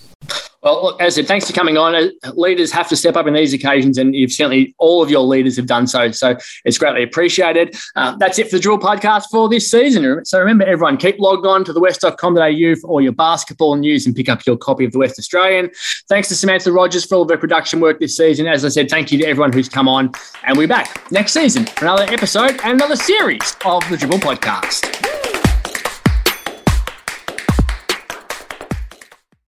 Well, 0.68 0.98
as 1.00 1.14
I 1.14 1.22
said, 1.22 1.28
thanks 1.28 1.46
for 1.46 1.54
coming 1.54 1.78
on. 1.78 1.94
Uh, 1.94 2.10
leaders 2.34 2.70
have 2.72 2.90
to 2.90 2.96
step 2.96 3.16
up 3.16 3.26
in 3.26 3.32
these 3.32 3.54
occasions, 3.54 3.96
and 3.96 4.14
you've 4.14 4.30
certainly 4.30 4.74
all 4.76 5.02
of 5.02 5.10
your 5.10 5.22
leaders 5.22 5.56
have 5.56 5.64
done 5.64 5.86
so. 5.86 6.10
So 6.10 6.36
it's 6.66 6.76
greatly 6.76 7.02
appreciated. 7.02 7.74
Uh, 7.96 8.16
that's 8.18 8.38
it 8.38 8.50
for 8.50 8.56
the 8.56 8.60
Drill 8.60 8.78
podcast 8.78 9.30
for 9.30 9.48
this 9.48 9.70
season. 9.70 10.26
So 10.26 10.38
remember, 10.38 10.66
everyone, 10.66 10.98
keep 10.98 11.18
logged 11.18 11.46
on 11.46 11.64
to 11.64 11.72
thewest.com.au 11.72 12.74
for 12.82 12.86
all 12.86 13.00
your 13.00 13.12
basketball 13.12 13.76
news 13.76 14.04
and 14.04 14.14
pick 14.14 14.28
up 14.28 14.44
your 14.44 14.58
copy 14.58 14.84
of 14.84 14.92
the 14.92 14.98
West 14.98 15.18
Australian. 15.18 15.70
Thanks 16.06 16.28
to 16.28 16.34
Samantha 16.34 16.70
Rogers 16.70 17.06
for 17.06 17.14
all 17.14 17.22
of 17.22 17.30
her 17.30 17.38
production 17.38 17.80
work 17.80 17.98
this 17.98 18.14
season. 18.14 18.46
As 18.46 18.62
I 18.62 18.68
said, 18.68 18.90
thank 18.90 19.10
you 19.10 19.16
to 19.20 19.24
everyone 19.24 19.54
who's 19.54 19.70
come 19.70 19.88
on, 19.88 20.12
and 20.44 20.58
we're 20.58 20.68
back 20.68 21.10
next 21.10 21.32
season 21.32 21.64
for 21.64 21.86
another 21.86 22.04
episode 22.12 22.60
and 22.62 22.72
another 22.72 22.96
series 22.96 23.56
of 23.64 23.88
the 23.88 23.96
Dribble 23.96 24.18
podcast. 24.18 25.07